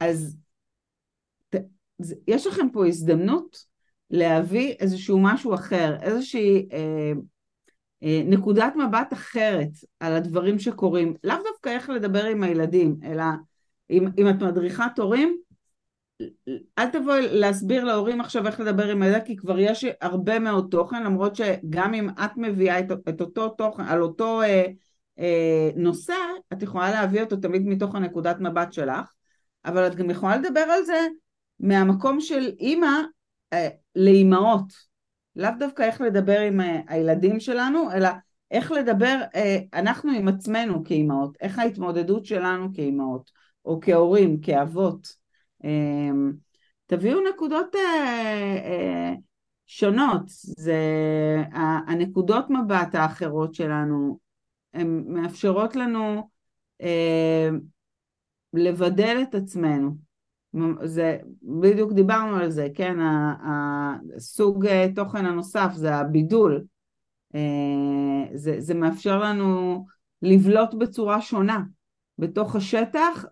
אז 0.00 0.36
יש 2.26 2.46
לכם 2.46 2.70
פה 2.72 2.86
הזדמנות 2.86 3.56
להביא 4.10 4.74
איזשהו 4.78 5.18
משהו 5.22 5.54
אחר, 5.54 5.96
איזושהי 6.02 6.68
אה, 6.72 6.78
אה, 6.78 7.12
נקודת 8.02 8.72
מבט 8.76 9.12
אחרת 9.12 9.68
על 10.00 10.12
הדברים 10.12 10.58
שקורים, 10.58 11.14
לאו 11.24 11.36
דווקא 11.52 11.68
איך 11.68 11.90
לדבר 11.90 12.24
עם 12.24 12.42
הילדים, 12.42 12.96
אלא 13.04 13.24
אם, 13.90 14.06
אם 14.18 14.28
את 14.28 14.42
מדריכת 14.42 14.98
הורים, 14.98 15.36
אל 16.78 16.90
תבואי 16.90 17.28
להסביר 17.38 17.84
להורים 17.84 18.20
עכשיו 18.20 18.46
איך 18.46 18.60
לדבר 18.60 18.90
עם 18.90 19.02
הילד, 19.02 19.22
כי 19.24 19.36
כבר 19.36 19.58
יש 19.58 19.84
הרבה 20.00 20.38
מאוד 20.38 20.68
תוכן, 20.70 21.02
למרות 21.02 21.36
שגם 21.36 21.94
אם 21.94 22.08
את 22.08 22.30
מביאה 22.36 22.80
את, 22.80 22.86
את 23.08 23.20
אותו 23.20 23.48
תוכן, 23.48 23.82
על 23.82 24.02
אותו 24.02 24.42
אה, 24.42 24.64
אה, 25.18 25.70
נושא, 25.76 26.14
את 26.52 26.62
יכולה 26.62 26.90
להביא 26.90 27.22
אותו 27.22 27.36
תמיד 27.36 27.66
מתוך 27.66 27.94
הנקודת 27.94 28.36
מבט 28.40 28.72
שלך, 28.72 29.12
אבל 29.64 29.86
את 29.86 29.94
גם 29.94 30.10
יכולה 30.10 30.36
לדבר 30.36 30.60
על 30.60 30.84
זה 30.84 31.06
מהמקום 31.60 32.20
של 32.20 32.50
אימא 32.60 33.00
אה, 33.52 33.68
לאימהות. 33.96 34.95
לאו 35.36 35.50
דווקא 35.58 35.82
איך 35.82 36.00
לדבר 36.00 36.40
עם 36.40 36.60
אה, 36.60 36.80
הילדים 36.88 37.40
שלנו, 37.40 37.92
אלא 37.92 38.08
איך 38.50 38.72
לדבר 38.72 39.20
אה, 39.34 39.58
אנחנו 39.74 40.12
עם 40.12 40.28
עצמנו 40.28 40.84
כאימהות, 40.84 41.36
איך 41.40 41.58
ההתמודדות 41.58 42.26
שלנו 42.26 42.68
כאימהות, 42.74 43.30
או 43.64 43.78
כהורים, 43.82 44.40
כאבות. 44.40 45.08
אה, 45.64 46.10
תביאו 46.86 47.20
נקודות 47.30 47.74
אה, 47.74 49.12
שונות, 49.66 50.22
זה 50.58 50.80
הנקודות 51.86 52.50
מבט 52.50 52.94
האחרות 52.94 53.54
שלנו, 53.54 54.18
הן 54.74 55.04
מאפשרות 55.06 55.76
לנו 55.76 56.28
לבדל 58.52 59.18
את 59.22 59.34
עצמנו. 59.34 60.05
זה, 60.84 61.18
בדיוק 61.42 61.92
דיברנו 61.92 62.36
על 62.36 62.50
זה, 62.50 62.68
כן, 62.74 62.96
הסוג 64.16 64.66
אה, 64.66 64.86
תוכן 64.94 65.26
הנוסף 65.26 65.70
זה 65.74 65.94
הבידול. 65.94 66.64
אה, 67.34 67.40
זה, 68.34 68.60
זה 68.60 68.74
מאפשר 68.74 69.18
לנו 69.18 69.84
לבלוט 70.22 70.74
בצורה 70.74 71.20
שונה 71.20 71.62
בתוך 72.18 72.56
השטח 72.56 73.24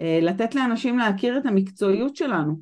ולתת 0.00 0.54
לאנשים 0.54 0.98
להכיר 0.98 1.38
את 1.38 1.46
המקצועיות 1.46 2.16
שלנו 2.16 2.60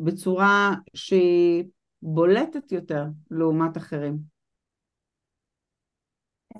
בצורה 0.00 0.74
שהיא 0.94 1.64
בולטת 2.02 2.72
יותר 2.72 3.04
לעומת 3.30 3.76
אחרים. 3.76 4.18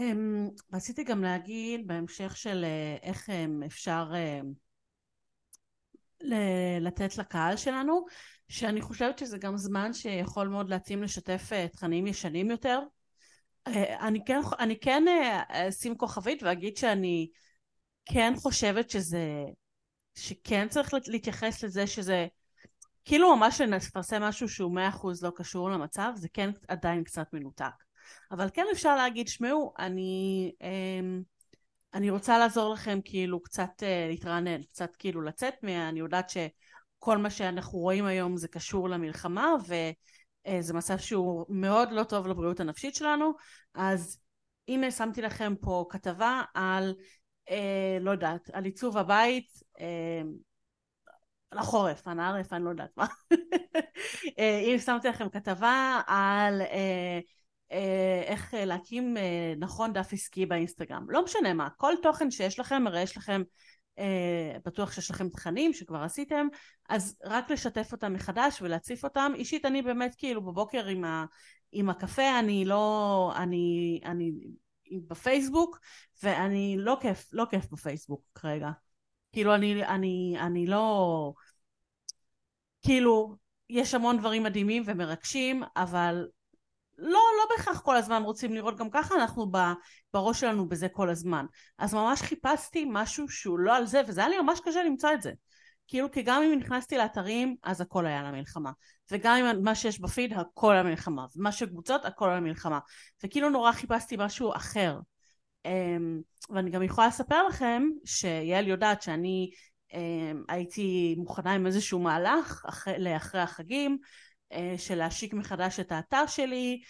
אמ, 0.00 0.48
רציתי 0.72 1.04
גם 1.04 1.22
להגיד 1.22 1.86
בהמשך 1.86 2.36
של 2.36 2.64
אה, 2.64 2.96
איך 3.02 3.30
אמ, 3.30 3.62
אפשר 3.66 4.10
אה, 4.14 4.40
לתת 6.80 7.18
לקהל 7.18 7.56
שלנו, 7.56 8.04
שאני 8.48 8.80
חושבת 8.80 9.18
שזה 9.18 9.38
גם 9.38 9.56
זמן 9.56 9.92
שיכול 9.92 10.48
מאוד 10.48 10.68
להתאים 10.68 11.02
לשתף 11.02 11.48
אה, 11.52 11.68
תכנים 11.68 12.06
ישנים 12.06 12.50
יותר. 12.50 12.80
אני 14.00 14.24
כן, 14.26 14.40
אני 14.58 14.80
כן 14.80 15.04
אשים 15.48 15.96
כוכבית 15.96 16.42
ואגיד 16.42 16.76
שאני 16.76 17.28
כן 18.04 18.32
חושבת 18.36 18.90
שזה, 18.90 19.44
שכן 20.14 20.68
צריך 20.68 20.94
להתייחס 21.06 21.64
לזה 21.64 21.86
שזה 21.86 22.26
כאילו 23.04 23.36
ממש 23.36 23.60
לפרסם 23.60 24.22
משהו 24.22 24.48
שהוא 24.48 24.74
מאה 24.74 24.88
אחוז 24.88 25.24
לא 25.24 25.32
קשור 25.36 25.70
למצב, 25.70 26.12
זה 26.16 26.28
כן 26.32 26.50
עדיין 26.68 27.04
קצת 27.04 27.26
מנותק. 27.32 27.84
אבל 28.30 28.48
כן 28.54 28.64
אפשר 28.72 28.96
להגיד, 28.96 29.28
שמעו, 29.28 29.72
אני, 29.78 30.52
אמ, 30.62 31.22
אני 31.94 32.10
רוצה 32.10 32.38
לעזור 32.38 32.72
לכם 32.74 32.98
כאילו 33.04 33.42
קצת 33.42 33.82
אה, 33.82 34.06
להתרענן, 34.08 34.62
קצת 34.62 34.96
כאילו 34.96 35.20
לצאת 35.22 35.54
מה... 35.62 35.88
אני 35.88 36.00
יודעת 36.00 36.30
שכל 36.30 37.18
מה 37.18 37.30
שאנחנו 37.30 37.78
רואים 37.78 38.04
היום 38.04 38.36
זה 38.36 38.48
קשור 38.48 38.88
למלחמה, 38.88 39.54
וזה 39.66 40.74
מצב 40.74 40.98
שהוא 40.98 41.46
מאוד 41.48 41.92
לא 41.92 42.04
טוב 42.04 42.26
לבריאות 42.26 42.60
הנפשית 42.60 42.94
שלנו, 42.94 43.32
אז 43.74 44.18
הנה 44.68 44.90
שמתי 44.90 45.22
לכם 45.22 45.54
פה 45.60 45.86
כתבה 45.90 46.42
על, 46.54 46.94
אה, 47.50 47.98
לא 48.00 48.10
יודעת, 48.10 48.50
על 48.52 48.64
עיצוב 48.64 48.98
הבית, 48.98 49.62
אה, 49.80 50.22
לחורף, 51.52 52.08
הנערף, 52.08 52.52
אני 52.52 52.64
לא 52.64 52.70
יודעת 52.70 52.90
מה. 52.96 53.06
אה, 54.38 54.58
אם 54.58 54.78
שמתי 54.78 55.08
לכם 55.08 55.28
כתבה 55.28 56.00
על 56.06 56.60
אה, 56.62 56.66
אה, 56.66 57.20
איך 58.26 58.54
להקים 58.54 59.16
נכון 59.58 59.92
דף 59.92 60.12
עסקי 60.12 60.46
באינסטגרם. 60.46 61.10
לא 61.10 61.24
משנה 61.24 61.54
מה, 61.54 61.68
כל 61.76 61.94
תוכן 62.02 62.30
שיש 62.30 62.58
לכם, 62.58 62.86
הרי 62.86 63.02
יש 63.02 63.16
לכם, 63.16 63.42
בטוח 64.66 64.92
שיש 64.92 65.10
לכם 65.10 65.28
תכנים 65.28 65.72
שכבר 65.72 66.02
עשיתם, 66.02 66.46
אז 66.88 67.16
רק 67.24 67.50
לשתף 67.50 67.92
אותם 67.92 68.12
מחדש 68.12 68.62
ולהציף 68.62 69.04
אותם. 69.04 69.32
אישית 69.34 69.64
אני 69.64 69.82
באמת 69.82 70.14
כאילו 70.18 70.42
בבוקר 70.42 70.86
עם, 70.86 71.04
ה, 71.04 71.24
עם 71.72 71.90
הקפה, 71.90 72.38
אני 72.38 72.64
לא, 72.64 73.32
אני, 73.36 74.00
אני 74.04 74.32
בפייסבוק, 75.08 75.78
ואני 76.22 76.76
לא 76.78 76.96
כיף, 77.00 77.28
לא 77.32 77.44
כיף 77.50 77.70
בפייסבוק 77.72 78.22
כרגע. 78.34 78.70
כאילו 79.32 79.54
אני, 79.54 79.84
אני, 79.84 80.36
אני 80.40 80.66
לא... 80.66 81.32
כאילו, 82.82 83.36
יש 83.68 83.94
המון 83.94 84.18
דברים 84.18 84.42
מדהימים 84.42 84.82
ומרגשים, 84.86 85.62
אבל 85.76 86.26
לא, 87.00 87.20
לא 87.38 87.56
בהכרח 87.56 87.80
כל 87.80 87.96
הזמן 87.96 88.22
רוצים 88.22 88.54
לראות 88.54 88.76
גם 88.76 88.90
ככה, 88.90 89.14
אנחנו 89.14 89.50
בראש 90.14 90.40
שלנו 90.40 90.68
בזה 90.68 90.88
כל 90.88 91.10
הזמן. 91.10 91.46
אז 91.78 91.94
ממש 91.94 92.22
חיפשתי 92.22 92.86
משהו 92.88 93.28
שהוא 93.28 93.58
לא 93.58 93.76
על 93.76 93.86
זה, 93.86 94.02
וזה 94.06 94.20
היה 94.20 94.28
לי 94.28 94.40
ממש 94.40 94.60
קשה 94.64 94.82
למצוא 94.82 95.12
את 95.12 95.22
זה. 95.22 95.32
כאילו, 95.86 96.10
כי 96.10 96.22
גם 96.22 96.42
אם 96.42 96.58
נכנסתי 96.58 96.96
לאתרים, 96.98 97.56
אז 97.62 97.80
הכל 97.80 98.06
היה 98.06 98.22
למלחמה. 98.22 98.70
וגם 99.10 99.36
אם 99.36 99.64
מה 99.64 99.74
שיש 99.74 100.00
בפיד, 100.00 100.32
הכל 100.32 100.76
למלחמה. 100.80 101.26
ומה 101.36 101.52
שקבוצות, 101.52 102.04
הכל 102.04 102.34
למלחמה. 102.36 102.78
וכאילו 103.24 103.50
נורא 103.50 103.72
חיפשתי 103.72 104.16
משהו 104.18 104.52
אחר. 104.56 104.98
אמ, 105.64 106.20
ואני 106.50 106.70
גם 106.70 106.82
יכולה 106.82 107.06
לספר 107.06 107.46
לכם 107.46 107.82
שיעל 108.04 108.68
יודעת 108.68 109.02
שאני 109.02 109.50
אמ, 109.94 110.42
הייתי 110.48 111.14
מוכנה 111.18 111.52
עם 111.52 111.66
איזשהו 111.66 111.98
מהלך 111.98 112.64
אחרי, 112.68 112.94
לאחרי 112.98 113.40
החגים 113.40 113.98
של 114.76 114.94
להשיק 114.94 115.34
מחדש 115.34 115.80
את 115.80 115.92
האתר 115.92 116.26
שלי 116.26 116.80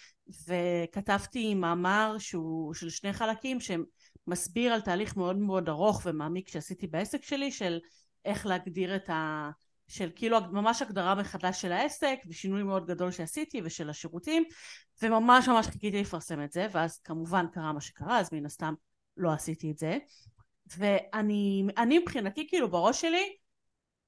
וכתבתי 0.47 1.53
מאמר 1.53 2.15
שהוא 2.19 2.73
של 2.73 2.89
שני 2.89 3.13
חלקים 3.13 3.57
שמסביר 3.59 4.73
על 4.73 4.81
תהליך 4.81 5.17
מאוד 5.17 5.37
מאוד 5.37 5.69
ארוך 5.69 6.01
ומעמיק 6.05 6.49
שעשיתי 6.49 6.87
בעסק 6.87 7.23
שלי 7.23 7.51
של 7.51 7.79
איך 8.25 8.45
להגדיר 8.45 8.95
את 8.95 9.09
ה... 9.09 9.49
של 9.87 10.09
כאילו 10.15 10.37
ממש 10.51 10.81
הגדרה 10.81 11.15
מחדש 11.15 11.61
של 11.61 11.71
העסק 11.71 12.17
ושינוי 12.27 12.63
מאוד 12.63 12.85
גדול 12.85 13.11
שעשיתי 13.11 13.61
ושל 13.63 13.89
השירותים 13.89 14.43
וממש 15.01 15.47
ממש 15.47 15.67
חיכיתי 15.67 16.01
לפרסם 16.01 16.43
את 16.43 16.51
זה 16.51 16.67
ואז 16.71 16.99
כמובן 16.99 17.45
קרה 17.53 17.73
מה 17.73 17.81
שקרה 17.81 18.19
אז 18.19 18.33
מן 18.33 18.45
הסתם 18.45 18.73
לא 19.17 19.31
עשיתי 19.31 19.71
את 19.71 19.77
זה. 19.77 19.97
ואני 20.77 21.65
אני 21.77 21.99
מבחינתי 21.99 22.47
כאילו 22.47 22.71
בראש 22.71 23.01
שלי 23.01 23.35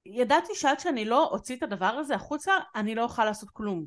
ידעתי 0.05 0.55
שעד 0.55 0.79
שאני 0.79 1.05
לא 1.05 1.25
אוציא 1.25 1.55
את 1.55 1.63
הדבר 1.63 1.85
הזה 1.85 2.15
החוצה 2.15 2.53
אני 2.75 2.95
לא 2.95 3.03
אוכל 3.03 3.25
לעשות 3.25 3.49
כלום. 3.49 3.85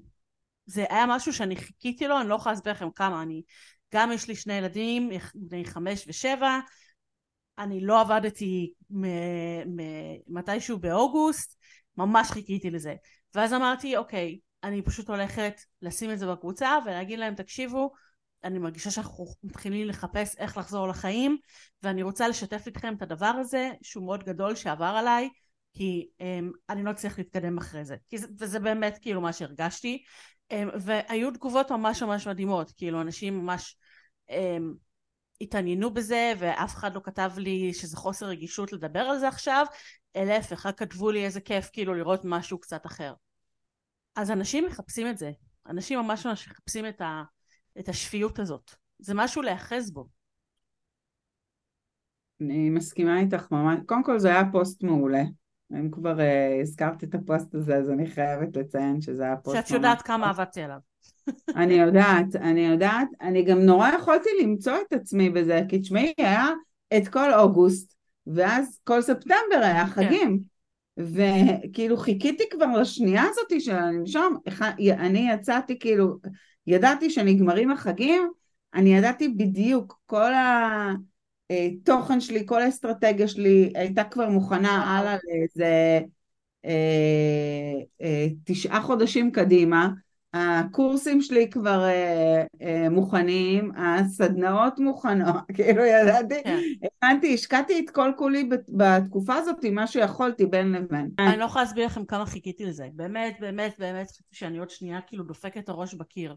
זה 0.66 0.84
היה 0.90 1.06
משהו 1.08 1.32
שאני 1.32 1.56
חיכיתי 1.56 2.08
לו 2.08 2.20
אני 2.20 2.28
לא 2.28 2.34
יכולה 2.34 2.52
להסביר 2.52 2.72
לכם 2.72 2.90
כמה. 2.90 3.22
אני 3.22 3.42
גם 3.94 4.12
יש 4.12 4.28
לי 4.28 4.34
שני 4.34 4.54
ילדים 4.54 5.10
בני 5.34 5.64
חמש 5.64 6.04
ושבע. 6.08 6.58
אני 7.58 7.80
לא 7.80 8.00
עבדתי 8.00 8.72
מתישהו 10.26 10.78
באוגוסט 10.78 11.58
ממש 11.96 12.30
חיכיתי 12.30 12.70
לזה. 12.70 12.94
ואז 13.34 13.52
אמרתי, 13.52 13.96
אוקיי, 13.96 14.38
אני 14.64 14.82
פשוט 14.82 15.08
הולכת 15.08 15.60
לשים 15.82 16.10
את 16.12 16.18
זה 16.18 16.26
בקבוצה 16.26 16.78
ולהגיד 16.84 17.18
להם, 17.18 17.34
תקשיבו, 17.34 17.92
אני 18.44 18.58
מרגישה 18.58 18.90
שאנחנו 18.90 19.26
מתחילים 19.42 19.88
לחפש 19.88 20.36
איך 20.38 20.58
לחזור 20.58 20.88
לחיים, 20.88 21.38
ואני 21.82 22.02
רוצה 22.02 22.28
לשתף 22.28 22.66
איתכם 22.66 22.94
את 22.94 23.02
הדבר 23.02 23.26
הזה, 23.26 23.70
שהוא 23.82 24.06
מאוד 24.06 24.24
גדול, 24.24 24.54
שעבר 24.54 24.84
עליי, 24.84 25.28
כי 25.76 26.08
um, 26.18 26.52
אני 26.70 26.82
לא 26.82 26.90
אצליח 26.90 27.18
להתקדם 27.18 27.58
אחרי 27.58 27.84
זה. 27.84 27.96
כי 28.08 28.18
זה. 28.18 28.26
וזה 28.38 28.60
באמת 28.60 28.98
כאילו 29.02 29.20
מה 29.20 29.32
שהרגשתי. 29.32 30.04
Um, 30.52 30.56
והיו 30.80 31.30
תגובות 31.30 31.70
ממש 31.70 32.02
ממש 32.02 32.28
מדהימות, 32.28 32.72
כאילו 32.76 33.00
אנשים 33.00 33.38
ממש 33.38 33.78
um, 34.30 34.34
התעניינו 35.40 35.94
בזה, 35.94 36.32
ואף 36.38 36.74
אחד 36.74 36.94
לא 36.94 37.00
כתב 37.04 37.32
לי 37.36 37.74
שזה 37.74 37.96
חוסר 37.96 38.26
רגישות 38.26 38.72
לדבר 38.72 39.00
על 39.00 39.18
זה 39.18 39.28
עכשיו, 39.28 39.66
להפך, 40.16 40.66
רק 40.66 40.78
כתבו 40.78 41.10
לי 41.10 41.24
איזה 41.24 41.40
כיף 41.40 41.70
כאילו 41.72 41.94
לראות 41.94 42.20
משהו 42.24 42.58
קצת 42.58 42.86
אחר. 42.86 43.14
אז 44.16 44.30
אנשים 44.30 44.66
מחפשים 44.66 45.08
את 45.08 45.18
זה. 45.18 45.30
אנשים 45.66 45.98
ממש 45.98 46.26
ממש 46.26 46.48
מחפשים 46.48 46.86
את, 46.86 47.00
ה, 47.00 47.22
את 47.78 47.88
השפיות 47.88 48.38
הזאת. 48.38 48.70
זה 48.98 49.14
משהו 49.14 49.42
להיאחז 49.42 49.90
בו. 49.90 50.08
אני 52.40 52.70
מסכימה 52.70 53.20
איתך 53.20 53.50
ממש. 53.50 53.78
קודם 53.86 54.04
כל 54.04 54.18
זה 54.18 54.28
היה 54.28 54.42
פוסט 54.52 54.82
מעולה. 54.82 55.22
אם 55.72 55.90
כבר 55.90 56.18
אה, 56.18 56.62
הזכרת 56.62 57.04
את 57.04 57.14
הפוסט 57.14 57.54
הזה, 57.54 57.76
אז 57.76 57.90
אני 57.90 58.06
חייבת 58.06 58.56
לציין 58.56 59.00
שזה 59.00 59.22
היה 59.22 59.36
פוסט 59.36 59.56
שאת 59.56 59.70
יודעת 59.70 60.02
כמה 60.02 60.30
עבדתי 60.30 60.62
עליו. 60.62 60.78
אני 61.56 61.74
יודעת, 61.74 62.36
אני 62.36 62.60
יודעת. 62.60 63.08
אני 63.20 63.44
גם 63.44 63.58
נורא 63.58 63.88
יכולתי 63.88 64.28
למצוא 64.42 64.76
את 64.86 64.92
עצמי 64.92 65.30
בזה, 65.30 65.62
כי 65.68 65.78
תשמעי, 65.78 66.12
היה 66.18 66.48
את 66.96 67.08
כל 67.08 67.34
אוגוסט, 67.34 67.96
ואז 68.26 68.80
כל 68.84 69.02
ספטמבר 69.02 69.60
היה 69.62 69.86
כן. 69.86 69.90
חגים. 69.90 70.40
וכאילו 70.98 71.96
חיכיתי 71.96 72.44
כבר 72.50 72.66
לשנייה 72.80 73.22
הזאת 73.22 73.60
של 73.60 73.76
הנשום, 73.76 74.36
אני 74.98 75.28
יצאתי 75.32 75.78
כאילו, 75.78 76.16
ידעתי 76.66 77.10
שנגמרים 77.10 77.70
החגים, 77.70 78.30
אני 78.74 78.96
ידעתי 78.96 79.28
בדיוק, 79.28 80.00
כל 80.06 80.32
התוכן 81.50 82.20
שלי, 82.20 82.46
כל 82.46 82.62
האסטרטגיה 82.62 83.28
שלי 83.28 83.72
הייתה 83.74 84.04
כבר 84.04 84.28
מוכנה 84.28 84.98
הלאה 84.98 85.16
לאיזה 85.24 86.00
אה, 86.64 87.72
אה, 88.02 88.26
תשעה 88.44 88.82
חודשים 88.82 89.32
קדימה, 89.32 89.88
הקורסים 90.34 91.22
שלי 91.22 91.50
כבר 91.50 91.84
אה, 91.84 92.44
אה, 92.62 92.88
מוכנים, 92.90 93.72
הסדנאות 93.76 94.78
מוכנות, 94.78 95.34
כאילו 95.56 95.84
ידעתי, 95.84 96.42
כן. 96.44 96.58
הבנתי, 97.02 97.34
השקעתי 97.34 97.80
את 97.84 97.90
כל 97.90 98.12
כולי 98.16 98.48
בתקופה 98.68 99.34
הזאת 99.34 99.64
מה 99.64 99.86
שיכולתי 99.86 100.46
בין 100.46 100.72
לבין. 100.72 101.10
אני 101.18 101.36
לא 101.36 101.44
יכולה 101.44 101.64
להסביר 101.64 101.86
לכם 101.86 102.04
כמה 102.04 102.26
חיכיתי 102.26 102.64
לזה, 102.64 102.88
באמת, 102.92 103.36
באמת, 103.40 103.74
באמת, 103.78 104.10
חשבתי 104.10 104.36
שאני 104.36 104.58
עוד 104.58 104.70
שנייה 104.70 105.00
כאילו 105.00 105.24
דופקת 105.24 105.68
הראש 105.68 105.94
בקיר, 105.94 106.36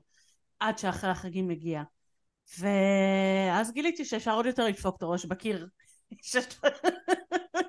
עד 0.60 0.78
שאחרי 0.78 1.10
החגים 1.10 1.48
מגיע. 1.48 1.84
ואז 2.60 3.72
גיליתי 3.74 4.06
שאפשר 4.06 4.34
עוד 4.34 4.46
יותר 4.46 4.66
לדפוק 4.66 4.98
את 4.98 5.04
הראש 5.04 5.26
בקיר. 5.26 5.68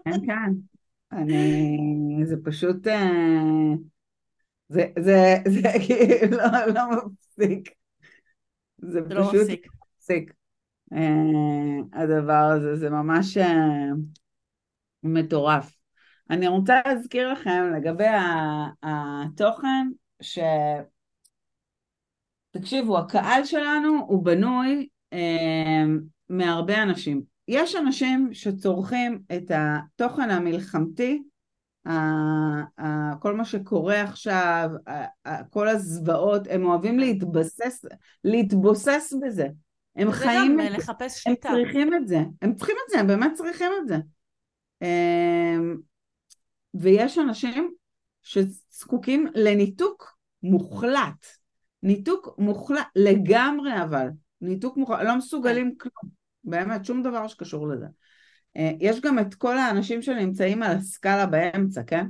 כן, 0.04 0.26
כן. 0.26 0.52
אני, 1.12 2.22
זה 2.24 2.36
פשוט... 2.44 2.86
אה... 2.86 3.74
זה, 4.70 4.86
זה, 4.98 5.34
זה 5.48 5.68
כאילו 5.86 6.36
לא, 6.36 6.66
לא 6.74 6.82
מפסיק. 7.06 7.74
זה, 8.78 9.00
זה 9.08 9.14
לא 9.14 9.22
פשוט 9.22 9.34
לא 9.34 9.40
מפסיק. 9.40 9.66
מפסיק. 9.96 10.32
Uh, 10.94 10.96
הדבר 11.92 12.52
הזה, 12.56 12.76
זה 12.76 12.90
ממש 12.90 13.36
uh, 13.36 13.42
מטורף. 15.02 15.76
אני 16.30 16.48
רוצה 16.48 16.80
להזכיר 16.86 17.32
לכם 17.32 17.72
לגבי 17.76 18.06
התוכן, 18.82 19.88
ש... 20.20 20.38
תקשיבו, 22.50 22.98
הקהל 22.98 23.44
שלנו 23.44 24.04
הוא 24.08 24.24
בנוי 24.24 24.88
uh, 25.14 25.18
מהרבה 26.28 26.82
אנשים. 26.82 27.22
יש 27.48 27.76
אנשים 27.76 28.28
שצורכים 28.32 29.22
את 29.32 29.50
התוכן 29.54 30.30
המלחמתי 30.30 31.22
כל 33.20 33.36
מה 33.36 33.44
שקורה 33.44 34.02
עכשיו, 34.02 34.70
כל 35.50 35.68
הזוועות, 35.68 36.42
הם 36.50 36.64
אוהבים 36.64 36.98
להתבסס, 36.98 37.84
להתבוסס 38.24 39.14
בזה. 39.22 39.46
הם 39.96 40.12
חיים 40.12 40.60
את 40.60 40.66
זה. 40.70 40.76
הם 41.50 41.64
צריכים 41.64 41.94
את 41.94 42.08
זה. 42.08 42.20
הם 42.42 42.54
צריכים 42.54 42.76
את 42.84 42.90
זה, 42.90 43.00
הם 43.00 43.06
באמת 43.06 43.32
צריכים 43.34 43.72
את 43.82 43.88
זה. 43.88 43.96
אמ, 44.82 45.76
ויש 46.74 47.18
אנשים 47.18 47.72
שזקוקים 48.22 49.26
לניתוק 49.34 50.16
מוחלט. 50.42 51.26
ניתוק 51.82 52.34
מוחלט, 52.38 52.86
לגמרי 52.96 53.82
אבל. 53.82 54.08
ניתוק 54.40 54.76
מוחלט, 54.76 55.00
לא 55.04 55.16
מסוגלים 55.16 55.70
כן. 55.70 55.74
כלום. 55.78 56.12
באמת, 56.44 56.84
שום 56.84 57.02
דבר 57.02 57.28
שקשור 57.28 57.68
לזה. 57.68 57.86
אה, 58.56 58.72
יש 58.80 59.00
גם 59.00 59.18
את 59.18 59.34
כל 59.34 59.58
האנשים 59.58 60.02
שנמצאים 60.02 60.62
על 60.62 60.76
הסקאלה 60.76 61.26
באמצע, 61.26 61.82
כן? 61.82 62.06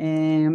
אה, 0.00 0.46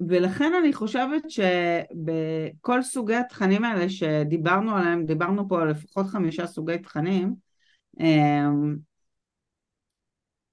ולכן 0.00 0.52
אני 0.60 0.72
חושבת 0.72 1.22
שבכל 1.30 2.82
סוגי 2.82 3.14
התכנים 3.14 3.64
האלה 3.64 3.88
שדיברנו 3.88 4.76
עליהם, 4.76 5.06
דיברנו 5.06 5.48
פה 5.48 5.62
על 5.62 5.70
לפחות 5.70 6.06
חמישה 6.06 6.46
סוגי 6.46 6.78
תכנים, 6.78 7.34
אה, 8.00 8.48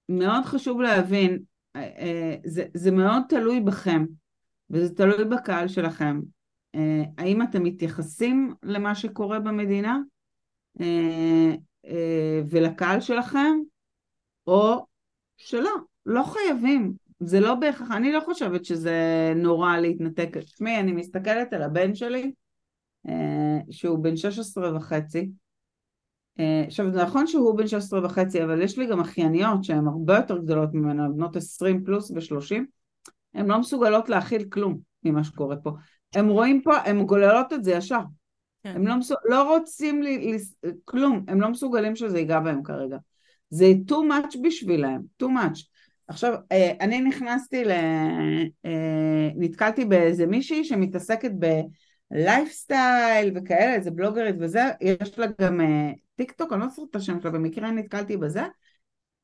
מאוד 0.10 0.46
חשוב 0.46 0.82
להבין, 0.82 1.40
זה, 2.46 2.66
זה 2.74 2.92
מאוד 2.92 3.24
תלוי 3.30 3.60
בכם, 3.60 4.06
וזה 4.70 4.96
תלוי 4.96 5.26
בקהל 5.26 5.68
שלכם. 5.68 6.20
האם 7.18 7.42
אתם 7.42 7.64
מתייחסים 7.64 8.54
למה 8.64 8.96
שקורה 8.96 9.40
במדינה 9.40 10.00
ולקהל 12.50 13.02
שלכם, 13.02 13.58
או 14.48 14.86
שלא, 15.38 15.72
לא 16.06 16.24
חייבים. 16.24 16.94
זה 17.20 17.40
לא 17.40 17.56
בהכרח, 17.56 17.92
אני 17.92 18.12
לא 18.12 18.20
חושבת 18.20 18.66
שזה 18.66 19.34
נורא 19.36 19.78
להתנתק. 19.78 20.38
תשמעי, 20.38 20.80
אני 20.80 20.92
מסתכלת 20.92 21.54
על 21.54 21.62
הבן 21.62 21.96
שלי, 21.96 22.32
אה, 23.08 23.58
שהוא 23.70 24.04
בן 24.04 24.18
16 24.18 24.76
וחצי. 24.76 25.32
אה, 26.40 26.64
עכשיו, 26.68 26.92
זה 26.92 27.04
נכון 27.04 27.28
שהוא 27.28 27.58
בן 27.58 27.68
16 27.68 28.06
וחצי, 28.06 28.44
אבל 28.44 28.62
יש 28.62 28.78
לי 28.78 28.88
גם 28.88 29.00
אחייניות 29.00 29.64
שהן 29.64 29.88
הרבה 29.88 30.16
יותר 30.16 30.38
גדולות 30.38 30.70
ממנו, 30.74 31.16
בנות 31.16 31.36
20 31.36 31.84
פלוס 31.84 32.12
ו-30, 32.12 32.56
הן 33.34 33.48
לא 33.48 33.60
מסוגלות 33.60 34.10
להכיל 34.10 34.50
כלום 34.50 34.78
ממה 35.04 35.24
שקורה 35.24 35.56
פה. 35.56 35.72
הן 36.16 36.30
רואים 36.30 36.62
פה, 36.62 36.78
הן 36.78 37.04
גוללות 37.04 37.54
את 37.54 37.64
זה 37.64 37.72
ישר. 37.72 38.00
כן. 38.64 38.76
הם 38.76 38.88
לא, 38.88 38.96
מסוג... 38.96 39.18
לא 39.26 39.56
רוצים 39.56 40.02
לי, 40.02 40.18
לי, 40.18 40.38
כלום, 40.86 41.26
הם 41.28 41.42
לא 41.42 41.50
מסוגלים 41.50 41.96
שזה 41.96 42.20
ייגע 42.20 42.40
בהם 42.40 42.64
כרגע. 42.64 42.98
זה 43.50 43.74
too 43.92 43.94
much 43.94 44.38
בשבילם, 44.44 45.02
too 45.24 45.26
much. 45.26 45.64
עכשיו, 46.08 46.34
אה, 46.52 46.72
אני 46.82 47.02
נכנסתי 47.02 47.66
ל... 47.66 47.72
אה, 48.66 49.30
נתקלתי 49.36 49.86
באיזה 49.86 50.26
מישהי 50.26 50.64
שמתעסקת 50.64 51.32
בלייפסטייל 52.12 53.32
וכאלה, 53.36 53.74
איזה 53.74 53.92
בלוגרית 53.92 54.36
וזה, 54.40 54.64
יש 54.82 55.20
לה 55.20 55.28
גם 55.42 55.62
אה, 55.62 55.92
טיק 56.16 56.32
טוק, 56.32 56.54
אני 56.54 56.62
לא 56.62 56.68
זוכרת 56.68 56.90
את 56.90 56.96
השם 56.96 57.22
שלה, 57.22 57.32
במקרה 57.32 57.72
נתקלתי 57.72 58.18
בזה. 58.18 58.44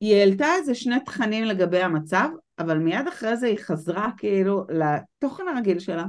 היא 0.00 0.16
העלתה 0.16 0.46
איזה 0.58 0.74
שני 0.74 1.00
תכנים 1.00 1.44
לגבי 1.44 1.82
המצב, 1.82 2.28
אבל 2.58 2.78
מיד 2.78 3.06
אחרי 3.08 3.36
זה 3.36 3.46
היא 3.46 3.58
חזרה 3.58 4.10
כאילו 4.16 4.64
לתוכן 4.68 5.42
הרגיל 5.48 5.78
שלה, 5.78 6.04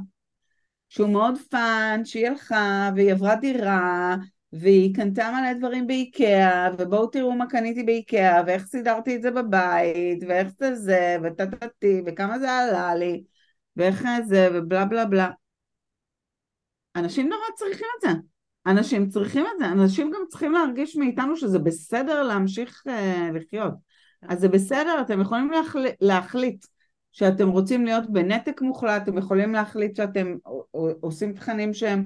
שהוא 0.94 1.10
מאוד 1.10 1.36
fun, 1.50 2.02
שהיא 2.06 2.28
הלכה 2.28 2.90
והיא 2.96 3.12
עברה 3.12 3.36
דירה 3.36 4.16
והיא 4.54 4.96
קנתה 4.96 5.32
מלא 5.32 5.54
דברים 5.54 5.88
באיקאה, 5.88 6.70
ובואו 6.78 7.08
תראו 7.08 7.32
מה 7.32 7.48
קניתי 7.50 7.84
באיקאה, 7.84 8.42
ואיך 8.48 8.66
סידרתי 8.66 9.16
את 9.16 9.22
זה 9.22 9.32
בבית, 9.32 10.24
ואיך 10.28 10.48
זה 10.60 10.76
זה, 10.76 11.18
וטטטי, 11.24 12.02
וכמה 12.06 12.40
זה 12.40 12.52
עלה 12.52 12.96
לי, 12.96 13.24
ואיך 13.78 14.04
זה, 14.26 14.50
ובלה 14.54 14.86
בלה 14.86 15.06
בלה. 15.06 15.30
אנשים 16.96 17.30
נורא 17.30 17.46
צריכים 17.56 17.88
את 17.98 18.02
זה. 18.02 18.20
אנשים 18.66 19.10
צריכים 19.10 19.46
את 19.46 19.60
זה. 19.60 19.66
אנשים 19.66 20.12
גם 20.12 20.22
צריכים 20.30 20.52
להרגיש 20.52 20.96
מאיתנו 20.96 21.38
שזה 21.38 21.60
בסדר 21.60 22.24
להמשיך 22.24 22.84
אה, 22.88 22.92
לחיות. 23.34 23.74
אז 24.22 24.40
זה 24.40 24.50
בסדר, 24.50 25.02
אתם 25.02 25.22
יכולים 25.22 25.52
להחל... 25.52 25.86
להחליט 26.02 26.66
שאתם 27.14 27.50
רוצים 27.50 27.86
להיות 27.86 28.10
בנתק 28.10 28.62
מוחלט, 28.62 29.04
אתם 29.04 29.18
יכולים 29.18 29.54
להחליט 29.54 29.96
שאתם 29.96 30.36
עושים 31.02 31.34
תכנים 31.34 31.74
שהם 31.74 32.06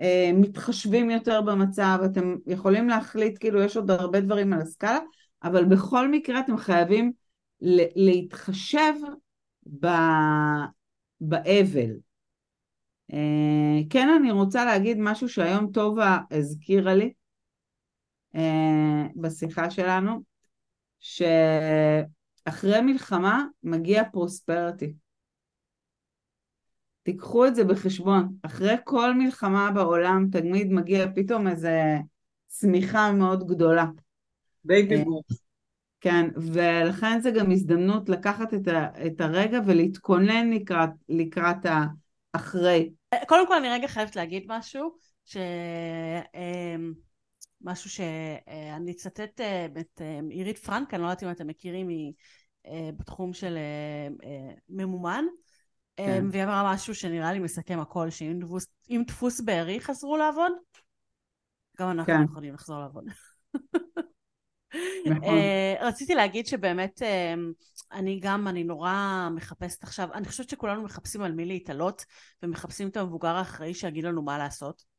אה, 0.00 0.30
מתחשבים 0.34 1.10
יותר 1.10 1.40
במצב, 1.40 1.98
אתם 2.04 2.36
יכולים 2.46 2.88
להחליט, 2.88 3.38
כאילו 3.40 3.62
יש 3.62 3.76
עוד 3.76 3.90
הרבה 3.90 4.20
דברים 4.20 4.52
על 4.52 4.60
הסקאלה, 4.60 4.98
אבל 5.42 5.64
בכל 5.64 6.08
מקרה 6.08 6.40
אתם 6.40 6.56
חייבים 6.56 7.12
להתחשב 7.96 8.92
באבל. 11.20 11.90
אה, 13.12 13.78
כן 13.90 14.08
אני 14.20 14.30
רוצה 14.30 14.64
להגיד 14.64 14.96
משהו 15.00 15.28
שהיום 15.28 15.72
טובה 15.72 16.18
הזכירה 16.30 16.94
לי 16.94 17.12
אה, 18.34 19.06
בשיחה 19.16 19.70
שלנו, 19.70 20.22
שאחרי 22.48 22.80
מלחמה 22.80 23.44
מגיע 23.62 24.02
prosperity. 24.12 24.92
תיקחו 27.02 27.46
את 27.46 27.54
זה 27.54 27.64
בחשבון. 27.64 28.36
אחרי 28.42 28.76
כל 28.84 29.14
מלחמה 29.14 29.70
בעולם 29.70 30.26
תמיד 30.32 30.72
מגיע 30.72 31.06
פתאום 31.14 31.48
איזה 31.48 31.96
צמיחה 32.46 33.12
מאוד 33.12 33.46
גדולה. 33.48 33.84
baby 34.64 34.98
אה, 34.98 35.04
בום. 35.04 35.20
כן, 36.00 36.30
ולכן 36.36 37.20
זה 37.20 37.30
גם 37.30 37.50
הזדמנות 37.50 38.08
לקחת 38.08 38.54
את, 38.54 38.68
ה, 38.68 39.06
את 39.06 39.20
הרגע 39.20 39.60
ולהתכונן 39.66 40.50
לקראת, 40.50 40.90
לקראת 41.08 41.66
האחרי. 42.34 42.90
קודם 43.28 43.46
כל 43.46 43.54
אני 43.54 43.68
רגע 43.68 43.88
חייבת 43.88 44.16
להגיד 44.16 44.44
משהו, 44.46 44.96
ש... 45.24 45.36
אמ, 46.34 46.92
משהו 47.60 47.90
שאני 47.90 48.92
אצטט 48.92 49.40
אה, 49.40 49.66
את 49.80 50.00
אה, 50.00 50.20
עירית 50.30 50.58
פרנק, 50.58 50.94
אני 50.94 51.02
לא 51.02 51.06
יודעת 51.06 51.22
אם 51.22 51.30
אתם 51.30 51.46
מכירים, 51.46 51.88
היא 51.88 52.12
בתחום 52.96 53.32
של 53.32 53.58
ממומן. 54.68 55.24
כן. 55.96 56.24
והיא 56.30 56.44
אמרה 56.44 56.72
משהו 56.72 56.94
שנראה 56.94 57.32
לי 57.32 57.38
מסכם 57.38 57.80
הכל, 57.80 58.10
שאם 58.10 58.38
דפוס, 58.40 58.66
דפוס 59.06 59.40
בארי 59.40 59.80
חזרו 59.80 60.16
לעבוד, 60.16 60.52
גם 61.78 61.90
אנחנו 61.90 62.14
כן. 62.14 62.22
יכולים 62.24 62.54
לחזור 62.54 62.80
לעבוד. 62.80 63.04
נכון. 65.10 65.24
אה, 65.24 65.74
רציתי 65.80 66.14
להגיד 66.14 66.46
שבאמת 66.46 67.02
אמ, 67.02 67.52
אני 67.92 68.20
גם, 68.20 68.48
אני 68.48 68.64
נורא 68.64 69.28
מחפשת 69.34 69.82
עכשיו, 69.82 70.08
אני 70.14 70.26
חושבת 70.26 70.48
שכולנו 70.48 70.82
מחפשים 70.82 71.22
על 71.22 71.32
מי 71.32 71.44
להתעלות 71.44 72.04
ומחפשים 72.42 72.88
את 72.88 72.96
המבוגר 72.96 73.36
האחראי 73.36 73.74
שיגיד 73.74 74.04
לנו 74.04 74.22
מה 74.22 74.38
לעשות. 74.38 74.98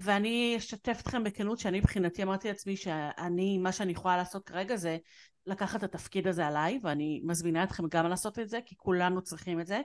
ואני 0.00 0.54
אשתף 0.58 0.98
אתכם 1.02 1.24
בכנות 1.24 1.58
שאני 1.58 1.80
מבחינתי 1.80 2.22
אמרתי 2.22 2.48
לעצמי 2.48 2.76
שאני, 2.76 3.58
מה 3.58 3.72
שאני 3.72 3.92
יכולה 3.92 4.16
לעשות 4.16 4.46
כרגע 4.46 4.76
זה 4.76 4.98
לקחת 5.46 5.84
את 5.84 5.94
התפקיד 5.94 6.26
הזה 6.26 6.46
עליי, 6.46 6.80
ואני 6.82 7.20
מזמינה 7.24 7.64
אתכם 7.64 7.88
גם 7.88 8.06
לעשות 8.06 8.38
את 8.38 8.48
זה, 8.48 8.58
כי 8.66 8.74
כולנו 8.76 9.22
צריכים 9.22 9.60
את 9.60 9.66
זה. 9.66 9.80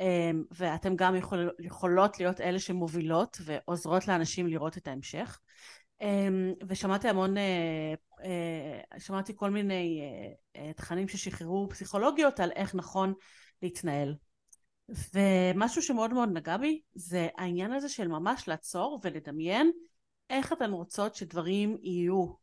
אמ, 0.00 0.44
ואתם 0.50 0.96
גם 0.96 1.16
יכול, 1.16 1.50
יכולות 1.58 2.20
להיות 2.20 2.40
אלה 2.40 2.58
שמובילות 2.58 3.38
ועוזרות 3.44 4.08
לאנשים 4.08 4.46
לראות 4.46 4.76
את 4.76 4.88
ההמשך. 4.88 5.40
אמ, 6.00 6.52
ושמעתי 6.68 7.08
המון, 7.08 7.36
אה, 7.36 7.94
אה, 8.24 9.00
שמעתי 9.00 9.32
כל 9.36 9.50
מיני 9.50 10.00
אה, 10.56 10.72
תכנים 10.72 11.08
ששחררו 11.08 11.68
פסיכולוגיות 11.70 12.40
על 12.40 12.50
איך 12.50 12.74
נכון 12.74 13.14
להתנהל. 13.62 14.14
ומשהו 15.14 15.82
שמאוד 15.82 16.12
מאוד 16.12 16.28
נגע 16.32 16.56
בי 16.56 16.80
זה 16.94 17.28
העניין 17.36 17.72
הזה 17.72 17.88
של 17.88 18.08
ממש 18.08 18.48
לעצור 18.48 19.00
ולדמיין 19.02 19.70
איך 20.30 20.52
אתן 20.52 20.70
רוצות 20.70 21.14
שדברים 21.14 21.76
יהיו 21.82 22.41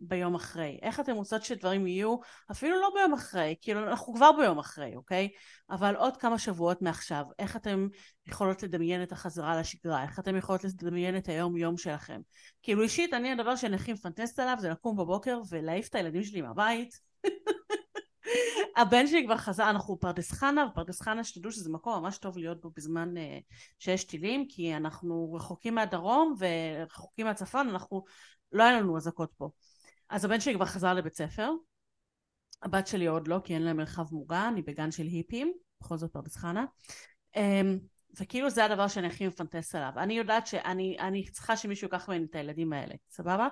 ביום 0.00 0.34
אחרי. 0.34 0.78
איך 0.82 1.00
אתן 1.00 1.12
רוצות 1.12 1.44
שדברים 1.44 1.86
יהיו, 1.86 2.16
אפילו 2.50 2.80
לא 2.80 2.90
ביום 2.94 3.12
אחרי, 3.12 3.54
כאילו 3.60 3.88
אנחנו 3.88 4.14
כבר 4.14 4.30
ביום 4.32 4.58
אחרי, 4.58 4.96
אוקיי? 4.96 5.28
אבל 5.70 5.96
עוד 5.96 6.16
כמה 6.16 6.38
שבועות 6.38 6.82
מעכשיו. 6.82 7.24
איך 7.38 7.56
אתן 7.56 7.86
יכולות 8.26 8.62
לדמיין 8.62 9.02
את 9.02 9.12
החזרה 9.12 9.60
לשגרה? 9.60 10.02
איך 10.02 10.18
אתן 10.18 10.36
יכולות 10.36 10.64
לדמיין 10.64 11.16
את 11.16 11.28
היום 11.28 11.56
יום 11.56 11.78
שלכם? 11.78 12.20
כאילו 12.62 12.82
אישית, 12.82 13.14
אני 13.14 13.32
הדבר 13.32 13.56
שאני 13.56 13.76
הכי 13.76 13.92
מפנטסט 13.92 14.38
עליו 14.38 14.56
זה 14.60 14.68
לקום 14.68 14.96
בבוקר 14.96 15.40
ולהעיף 15.50 15.88
את 15.88 15.94
הילדים 15.94 16.24
שלי 16.24 16.42
מהבית. 16.42 17.00
הבן 18.76 19.06
שלי 19.06 19.24
כבר 19.24 19.36
חזר, 19.36 19.70
אנחנו 19.70 19.98
פרדס 20.00 20.32
חנה, 20.32 20.66
ופרדס 20.70 21.02
חנה 21.02 21.24
שתדעו 21.24 21.52
שזה 21.52 21.70
מקום 21.70 22.02
ממש 22.02 22.18
טוב 22.18 22.38
להיות 22.38 22.60
בו 22.60 22.70
בזמן 22.76 23.16
אה, 23.16 23.20
שיש 23.78 24.04
טילים, 24.04 24.46
כי 24.48 24.76
אנחנו 24.76 25.32
רחוקים 25.32 25.74
מהדרום 25.74 26.34
ורחוקים 26.38 27.26
מהצפון, 27.26 27.68
אנחנו, 27.68 28.04
לא 28.52 28.62
היה 28.62 28.80
לנו 28.80 28.96
אזעקות 28.96 29.32
פה. 29.36 29.50
אז 30.08 30.24
הבן 30.24 30.40
שלי 30.40 30.54
כבר 30.54 30.66
חזר 30.66 30.94
לבית 30.94 31.14
ספר, 31.14 31.50
הבת 32.62 32.86
שלי 32.86 33.06
עוד 33.06 33.28
לא, 33.28 33.40
כי 33.44 33.54
אין 33.54 33.62
לה 33.62 33.72
מרחב 33.72 34.04
מוגן, 34.12 34.52
היא 34.56 34.64
בגן 34.66 34.90
של 34.90 35.02
היפים, 35.02 35.52
בכל 35.80 35.96
זאת 35.96 36.12
פרדס 36.12 36.36
חנה. 36.36 36.64
אמ, 37.36 37.40
וכאילו 38.20 38.50
זה 38.50 38.64
הדבר 38.64 38.88
שאני 38.88 39.06
הכי 39.06 39.26
מפנטס 39.26 39.74
עליו. 39.74 39.92
אני 39.96 40.14
יודעת 40.14 40.46
שאני 40.46 41.24
צריכה 41.32 41.56
שמישהו 41.56 41.86
ייקח 41.86 42.08
ממני 42.08 42.24
את 42.24 42.34
הילדים 42.34 42.72
האלה, 42.72 42.94
סבבה? 43.10 43.48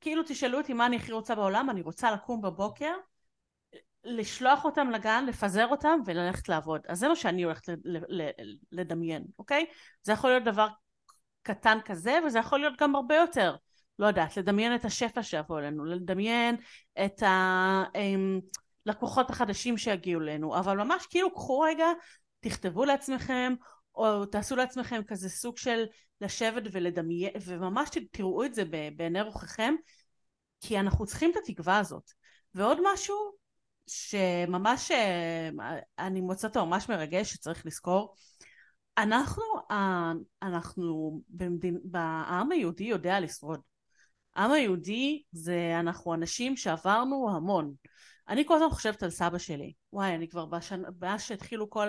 כאילו 0.00 0.22
תשאלו 0.26 0.58
אותי 0.58 0.72
מה 0.72 0.86
אני 0.86 0.96
הכי 0.96 1.12
רוצה 1.12 1.34
בעולם, 1.34 1.70
אני 1.70 1.80
רוצה 1.80 2.10
לקום 2.10 2.42
בבוקר 2.42 2.92
לשלוח 4.04 4.64
אותם 4.64 4.90
לגן, 4.90 5.24
לפזר 5.28 5.66
אותם 5.66 6.00
וללכת 6.06 6.48
לעבוד. 6.48 6.80
אז 6.88 6.98
זה 6.98 7.08
מה 7.08 7.16
שאני 7.16 7.42
הולכת 7.42 7.72
לדמיין, 8.72 9.24
אוקיי? 9.38 9.66
זה 10.02 10.12
יכול 10.12 10.30
להיות 10.30 10.44
דבר 10.44 10.68
קטן 11.42 11.78
כזה, 11.84 12.18
וזה 12.26 12.38
יכול 12.38 12.60
להיות 12.60 12.80
גם 12.80 12.96
הרבה 12.96 13.14
יותר. 13.16 13.56
לא 13.98 14.06
יודעת, 14.06 14.36
לדמיין 14.36 14.74
את 14.74 14.84
השפע 14.84 15.22
שיבוא 15.22 15.58
אלינו, 15.58 15.84
לדמיין 15.84 16.56
את 17.04 17.22
הלקוחות 18.86 19.30
החדשים 19.30 19.78
שיגיעו 19.78 20.20
אלינו, 20.20 20.58
אבל 20.58 20.76
ממש 20.76 21.06
כאילו 21.06 21.34
קחו 21.34 21.60
רגע, 21.60 21.86
תכתבו 22.40 22.84
לעצמכם, 22.84 23.54
או 23.94 24.26
תעשו 24.26 24.56
לעצמכם 24.56 25.02
כזה 25.06 25.28
סוג 25.28 25.58
של 25.58 25.84
לשבת 26.20 26.62
ולדמיין, 26.72 27.30
וממש 27.46 27.88
תראו 28.10 28.44
את 28.44 28.54
זה 28.54 28.62
בעיני 28.96 29.20
רוחכם, 29.20 29.74
כי 30.60 30.80
אנחנו 30.80 31.06
צריכים 31.06 31.30
את 31.30 31.36
התקווה 31.36 31.78
הזאת. 31.78 32.10
ועוד 32.54 32.78
משהו 32.92 33.16
שממש 33.86 34.90
אה, 34.90 35.50
אני 35.98 36.20
מוצאת 36.20 36.56
ממש 36.56 36.88
מרגש 36.88 37.32
שצריך 37.32 37.66
לזכור 37.66 38.14
אנחנו, 38.98 39.42
אנחנו 40.42 41.20
במדין, 41.28 41.80
העם 41.94 42.52
היהודי 42.52 42.84
יודע 42.84 43.20
לשרוד. 43.20 43.60
העם 44.36 44.52
היהודי 44.52 45.22
זה 45.32 45.76
אנחנו 45.80 46.14
אנשים 46.14 46.56
שעברנו 46.56 47.30
המון. 47.36 47.74
אני 48.28 48.46
כל 48.46 48.54
הזמן 48.54 48.70
חושבת 48.70 49.02
על 49.02 49.10
סבא 49.10 49.38
שלי. 49.38 49.72
וואי, 49.92 50.14
אני 50.14 50.28
כבר 50.28 50.46
בשנה, 50.46 50.88
מאז 51.00 51.22
שהתחילו 51.22 51.70
כל 51.70 51.88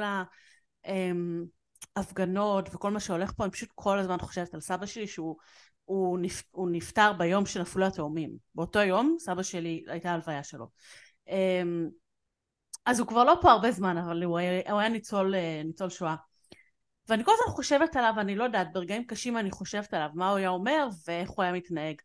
ההפגנות 1.95 2.69
וכל 2.75 2.91
מה 2.91 2.99
שהולך 2.99 3.31
פה, 3.31 3.43
אני 3.43 3.51
פשוט 3.51 3.69
כל 3.75 3.99
הזמן 3.99 4.17
חושבת 4.17 4.53
על 4.53 4.61
סבא 4.61 4.85
שלי 4.85 5.07
שהוא 5.07 5.37
הוא 5.85 6.19
נפ, 6.19 6.43
הוא 6.51 6.69
נפטר 6.71 7.13
ביום 7.13 7.45
של 7.45 7.61
נפלו 7.61 7.85
התאומים. 7.85 8.31
באותו 8.55 8.79
יום 8.79 9.15
סבא 9.19 9.43
שלי, 9.43 9.83
הייתה 9.87 10.11
הלוויה 10.13 10.43
שלו. 10.43 10.67
אמ, 11.27 11.89
אז 12.85 12.99
הוא 12.99 13.07
כבר 13.07 13.23
לא 13.23 13.37
פה 13.41 13.51
הרבה 13.51 13.71
זמן, 13.71 13.97
אבל 13.97 14.23
הוא 14.23 14.37
היה, 14.37 14.71
הוא 14.71 14.79
היה 14.79 14.89
ניצול, 14.89 15.35
אה, 15.35 15.61
ניצול 15.65 15.89
שואה. 15.89 16.15
ואני 17.09 17.23
כל 17.23 17.31
הזמן 17.33 17.55
חושבת 17.55 17.95
עליו, 17.95 18.13
אני 18.17 18.35
לא 18.35 18.43
יודעת, 18.43 18.73
ברגעים 18.73 19.05
קשים 19.05 19.37
אני 19.37 19.51
חושבת 19.51 19.93
עליו, 19.93 20.09
מה 20.13 20.29
הוא 20.29 20.37
היה 20.37 20.49
אומר 20.49 20.87
ואיך 21.07 21.29
הוא 21.29 21.43
היה 21.43 21.53
מתנהג. 21.53 22.01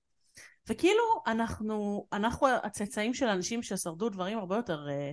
וכאילו, 0.69 1.03
אנחנו, 1.27 2.07
אנחנו 2.13 2.49
הצאצאים 2.49 3.15
של 3.15 3.27
אנשים 3.27 3.63
ששרדו 3.63 4.09
דברים 4.09 4.39
הרבה 4.39 4.57
יותר, 4.57 4.89
אה, 4.89 5.13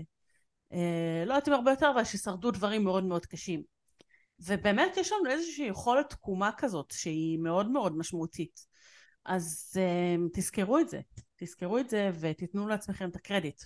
אה, 0.73 1.23
לא 1.25 1.33
יודעת 1.33 1.47
אם 1.47 1.53
הרבה 1.53 1.71
יותר, 1.71 1.91
אבל 1.93 2.03
ששרדו 2.03 2.51
דברים 2.51 2.83
מאוד 2.83 3.03
מאוד 3.03 3.25
קשים. 3.25 3.63
ובאמת 4.39 4.97
יש 4.97 5.11
לנו 5.11 5.31
איזושהי 5.31 5.65
יכולת 5.65 6.09
תקומה 6.09 6.51
כזאת, 6.57 6.91
שהיא 6.91 7.39
מאוד 7.39 7.71
מאוד 7.71 7.97
משמעותית. 7.97 8.65
אז 9.25 9.73
אה, 9.77 10.15
תזכרו 10.33 10.79
את 10.79 10.89
זה, 10.89 10.99
תזכרו 11.35 11.77
את 11.77 11.89
זה 11.89 12.11
ותיתנו 12.19 12.67
לעצמכם 12.67 13.09
את 13.09 13.15
הקרדיט. 13.15 13.61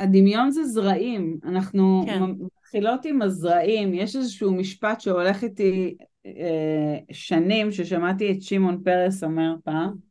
הדמיון 0.00 0.50
זה 0.50 0.64
זרעים, 0.64 1.38
אנחנו 1.44 2.02
כן. 2.06 2.22
מתחילות 2.22 3.04
עם 3.04 3.22
הזרעים, 3.22 3.94
יש 3.94 4.16
איזשהו 4.16 4.54
משפט 4.54 5.00
שהולך 5.00 5.44
איתי 5.44 5.96
אה, 6.26 6.98
שנים, 7.12 7.72
ששמעתי 7.72 8.32
את 8.32 8.42
שמעון 8.42 8.82
פרס 8.84 9.24
אומר 9.24 9.54
פעם, 9.64 10.05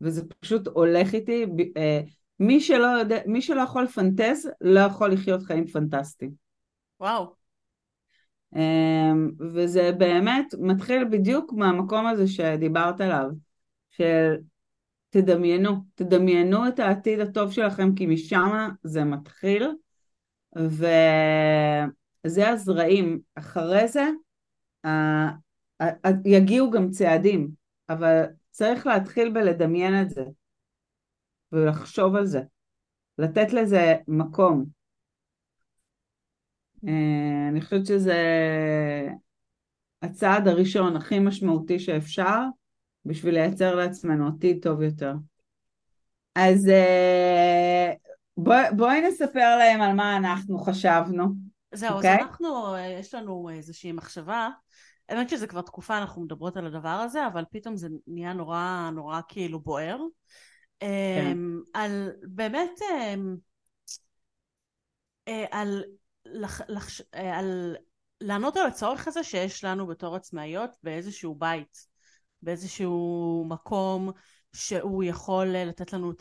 וזה 0.00 0.22
פשוט 0.40 0.66
הולך 0.66 1.14
איתי, 1.14 1.46
אה, 1.76 2.00
מי, 2.40 2.60
שלא 2.60 2.86
יודע, 2.86 3.18
מי 3.26 3.42
שלא 3.42 3.60
יכול 3.60 3.82
לפנטז, 3.82 4.50
לא 4.60 4.80
יכול 4.80 5.12
לחיות 5.12 5.42
חיים 5.42 5.66
פנטסטיים. 5.66 6.30
וואו. 7.00 7.34
אה, 8.56 9.12
וזה 9.54 9.92
באמת 9.98 10.54
מתחיל 10.58 11.04
בדיוק 11.04 11.52
מהמקום 11.52 12.06
הזה 12.06 12.26
שדיברת 12.26 13.00
עליו, 13.00 13.30
של 13.90 14.34
תדמיינו, 15.10 15.72
תדמיינו 15.94 16.68
את 16.68 16.78
העתיד 16.78 17.20
הטוב 17.20 17.52
שלכם 17.52 17.94
כי 17.94 18.06
משם 18.06 18.68
זה 18.82 19.04
מתחיל 19.04 19.70
וזה 20.56 21.88
הזרעים. 22.48 23.20
אחרי 23.34 23.88
זה 23.88 24.04
יגיעו 26.24 26.70
גם 26.70 26.90
צעדים, 26.90 27.50
אבל 27.88 28.24
צריך 28.56 28.86
להתחיל 28.86 29.32
בלדמיין 29.32 30.02
את 30.02 30.10
זה 30.10 30.24
ולחשוב 31.52 32.16
על 32.16 32.26
זה, 32.26 32.40
לתת 33.18 33.52
לזה 33.52 33.94
מקום. 34.08 34.64
אה, 36.88 37.48
אני 37.48 37.60
חושבת 37.60 37.86
שזה 37.86 38.18
הצעד 40.02 40.48
הראשון 40.48 40.96
הכי 40.96 41.18
משמעותי 41.18 41.78
שאפשר 41.78 42.40
בשביל 43.04 43.34
לייצר 43.34 43.74
לעצמנו 43.74 44.28
עתיד 44.28 44.62
טוב 44.62 44.82
יותר. 44.82 45.14
אז 46.34 46.68
אה, 46.68 47.92
בוא, 48.36 48.54
בואי 48.76 49.08
נספר 49.08 49.56
להם 49.58 49.80
על 49.80 49.92
מה 49.92 50.16
אנחנו 50.16 50.58
חשבנו. 50.58 51.24
זהו, 51.74 51.90
okay? 51.90 51.92
אז 51.92 51.96
אוקיי? 51.96 52.22
אנחנו, 52.22 52.74
אה, 52.74 52.86
יש 53.00 53.14
לנו 53.14 53.50
איזושהי 53.50 53.92
מחשבה, 53.92 54.48
האמת 55.08 55.28
שזה 55.28 55.46
כבר 55.46 55.60
תקופה 55.60 55.98
אנחנו 55.98 56.22
מדברות 56.22 56.56
על 56.56 56.66
הדבר 56.66 56.88
הזה, 56.88 57.26
אבל 57.26 57.44
פתאום 57.50 57.76
זה 57.76 57.88
נהיה 58.06 58.32
נורא 58.32 58.90
נורא 58.92 59.20
כאילו 59.28 59.60
בוער. 59.60 59.98
כן. 60.80 60.86
אמ, 61.32 61.60
על 61.74 62.10
באמת, 62.22 62.80
אמ, 62.92 63.36
אה, 65.28 65.44
על, 65.50 65.84
לח, 66.24 66.60
לח, 66.68 66.88
על 67.12 67.76
לענות 68.20 68.56
על 68.56 68.66
הצורך 68.66 69.08
הזה 69.08 69.22
שיש 69.22 69.64
לנו 69.64 69.86
בתור 69.86 70.16
עצמאיות 70.16 70.70
באיזשהו 70.82 71.34
בית. 71.34 71.96
באיזשהו 72.42 73.44
מקום 73.48 74.10
שהוא 74.52 75.04
יכול 75.04 75.46
לתת 75.46 75.92
לנו 75.92 76.12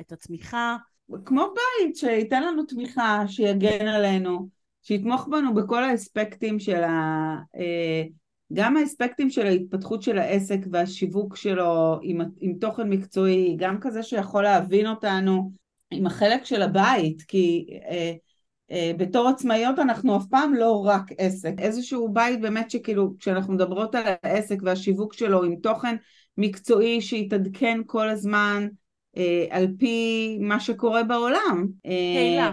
את 0.00 0.12
התמיכה. 0.12 0.76
כמו 1.24 1.46
בית, 1.54 1.96
שייתן 1.96 2.42
לנו 2.42 2.64
תמיכה, 2.64 3.22
שיגן 3.26 3.86
עלינו, 3.86 4.48
שיתמוך 4.82 5.28
בנו 5.30 5.54
בכל 5.54 5.84
האספקטים 5.84 6.58
של 6.58 6.84
ה... 6.84 7.36
אה, 7.56 8.02
גם 8.52 8.76
האספקטים 8.76 9.30
של 9.30 9.46
ההתפתחות 9.46 10.02
של 10.02 10.18
העסק 10.18 10.58
והשיווק 10.72 11.36
שלו 11.36 11.98
עם, 12.02 12.20
עם 12.40 12.54
תוכן 12.60 12.88
מקצועי, 12.88 13.56
גם 13.58 13.80
כזה 13.80 14.02
שיכול 14.02 14.42
להבין 14.42 14.86
אותנו 14.86 15.52
עם 15.90 16.06
החלק 16.06 16.44
של 16.44 16.62
הבית, 16.62 17.22
כי 17.22 17.66
אה, 17.90 18.12
אה, 18.70 18.92
בתור 18.96 19.28
עצמאיות 19.28 19.78
אנחנו 19.78 20.16
אף 20.16 20.26
פעם 20.30 20.54
לא 20.54 20.84
רק 20.86 21.04
עסק, 21.18 21.52
איזשהו 21.58 22.08
בית 22.12 22.40
באמת 22.40 22.70
שכאילו 22.70 23.14
כשאנחנו 23.18 23.54
מדברות 23.54 23.94
על 23.94 24.02
העסק 24.22 24.56
והשיווק 24.62 25.14
שלו 25.14 25.44
עם 25.44 25.56
תוכן 25.56 25.96
מקצועי 26.38 27.00
שיתעדכן 27.00 27.80
כל 27.86 28.08
הזמן 28.08 28.68
אה, 29.16 29.46
על 29.50 29.66
פי 29.78 30.38
מה 30.40 30.60
שקורה 30.60 31.02
בעולם. 31.02 31.66
אה, 31.86 32.52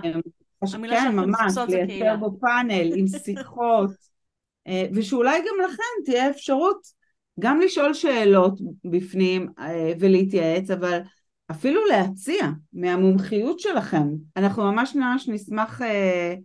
כן, 0.90 1.16
ממש, 1.16 1.58
לייצר 1.68 2.16
בו 2.16 2.38
פאנל 2.40 2.92
עם 2.96 3.08
שיחות, 3.26 3.92
אה, 4.68 4.86
ושאולי 4.94 5.40
גם 5.40 5.66
לכם 5.66 6.04
תהיה 6.06 6.30
אפשרות 6.30 6.82
גם 7.40 7.60
לשאול 7.60 7.94
שאלות 7.94 8.60
בפנים 8.86 9.50
אה, 9.60 9.94
ולהתייעץ, 10.00 10.72
אבל 10.72 11.00
אפילו 11.52 11.86
להציע 11.86 12.46
מהמומחיות 12.74 13.60
שלכם. 13.60 14.08
אנחנו 14.38 14.64
ממש 14.64 14.96
ממש 14.96 15.30
נשמח 15.30 15.82
אה, 15.82 16.36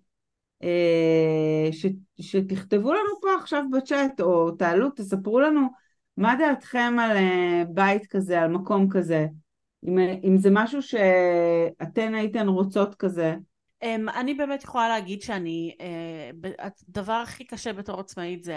אה, 0.62 1.68
ש, 1.72 1.86
שתכתבו 2.20 2.92
לנו 2.92 3.20
פה 3.22 3.28
עכשיו 3.40 3.64
בצ'אט, 3.72 4.20
או 4.20 4.50
תעלו, 4.50 4.90
תספרו 4.90 5.40
לנו 5.40 5.60
מה 6.16 6.36
דעתכם 6.38 6.96
על 7.00 7.16
אה, 7.16 7.62
בית 7.68 8.06
כזה, 8.06 8.40
על 8.40 8.50
מקום 8.50 8.88
כזה. 8.90 9.26
אם, 9.88 9.98
אם 9.98 10.36
זה 10.36 10.48
משהו 10.52 10.82
שאתן 10.82 12.14
הייתן 12.14 12.48
רוצות 12.48 12.94
כזה, 12.94 13.34
אמ, 13.82 14.08
אני 14.08 14.34
באמת 14.34 14.64
יכולה 14.64 14.88
להגיד 14.88 15.22
שאני, 15.22 15.76
אה, 15.80 16.30
הדבר 16.88 17.12
הכי 17.12 17.44
קשה 17.44 17.72
בתור 17.72 18.00
עצמאית 18.00 18.44
זה 18.44 18.56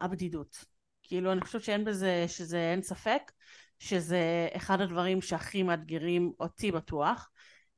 הבדידות. 0.00 0.64
כאילו 1.02 1.32
אני 1.32 1.40
חושבת 1.40 1.62
שאין 1.62 1.84
בזה, 1.84 2.24
שזה 2.28 2.70
אין 2.72 2.82
ספק, 2.82 3.32
שזה 3.78 4.48
אחד 4.56 4.80
הדברים 4.80 5.22
שהכי 5.22 5.62
מאתגרים 5.62 6.32
אותי 6.40 6.72
בטוח. 6.72 7.30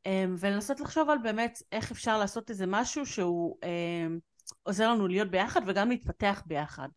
אמ, 0.07 0.35
ולנסות 0.39 0.81
לחשוב 0.81 1.11
על 1.11 1.19
באמת 1.23 1.63
איך 1.73 1.91
אפשר 1.91 2.19
לעשות 2.19 2.51
איזה 2.51 2.65
משהו 2.67 3.07
שהוא 3.07 3.59
אמ, 3.63 4.19
עוזר 4.63 4.93
לנו 4.93 5.09
להיות 5.09 5.31
ביחד 5.31 5.61
וגם 5.67 5.89
להתפתח 5.89 6.43
ביחד. 6.47 6.89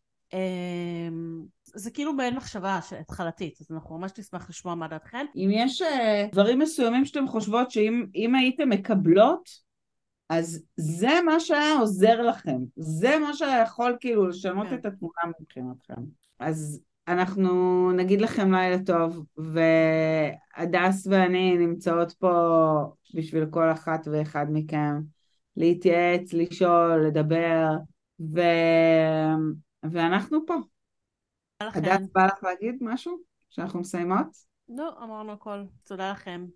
זה 1.74 1.90
כאילו 1.90 2.12
מעין 2.12 2.36
מחשבה 2.36 2.78
התחלתית, 3.00 3.60
אז 3.60 3.66
אנחנו 3.70 3.98
ממש 3.98 4.12
נשמח 4.18 4.50
לשמוע 4.50 4.74
מה 4.74 4.88
דעתכן. 4.88 5.26
אם 5.36 5.48
יש 5.52 5.82
uh, 5.82 5.84
דברים 6.32 6.58
מסוימים 6.58 7.04
שאתם 7.04 7.28
חושבות 7.28 7.70
שאם 7.70 8.34
הייתם 8.34 8.68
מקבלות, 8.68 9.48
אז 10.28 10.62
זה 10.76 11.10
מה 11.26 11.40
שהיה 11.40 11.78
עוזר 11.78 12.22
לכם. 12.22 12.58
זה 12.76 13.18
מה 13.18 13.34
שהיה 13.34 13.62
יכול 13.62 13.96
כאילו 14.00 14.26
לשנות 14.26 14.66
כן. 14.66 14.74
את 14.74 14.86
התמונה 14.86 15.20
מבחינתכם. 15.40 16.02
אז 16.38 16.80
אנחנו 17.08 17.92
נגיד 17.92 18.20
לכם 18.20 18.54
לילה 18.54 18.78
טוב, 18.86 19.24
והדס 19.36 21.06
ואני 21.06 21.58
נמצאות 21.58 22.12
פה 22.12 22.32
בשביל 23.14 23.46
כל 23.46 23.72
אחת 23.72 24.08
ואחד 24.12 24.46
מכם 24.50 25.00
להתייעץ, 25.56 26.32
לשאול, 26.32 27.06
לדבר, 27.06 27.68
ו... 28.34 28.40
ואנחנו 29.82 30.46
פה. 30.46 30.54
הדס, 31.60 32.08
בא 32.14 32.26
לך 32.26 32.42
להגיד 32.42 32.78
משהו? 32.80 33.18
שאנחנו 33.50 33.80
מסיימות? 33.80 34.26
לא, 34.68 35.04
אמרנו 35.04 35.32
הכל. 35.32 35.64
תודה 35.84 36.10
לכם. 36.10 36.46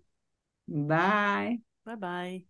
ביי. 0.67 1.57
ביי 1.85 1.95
ביי. 1.95 2.47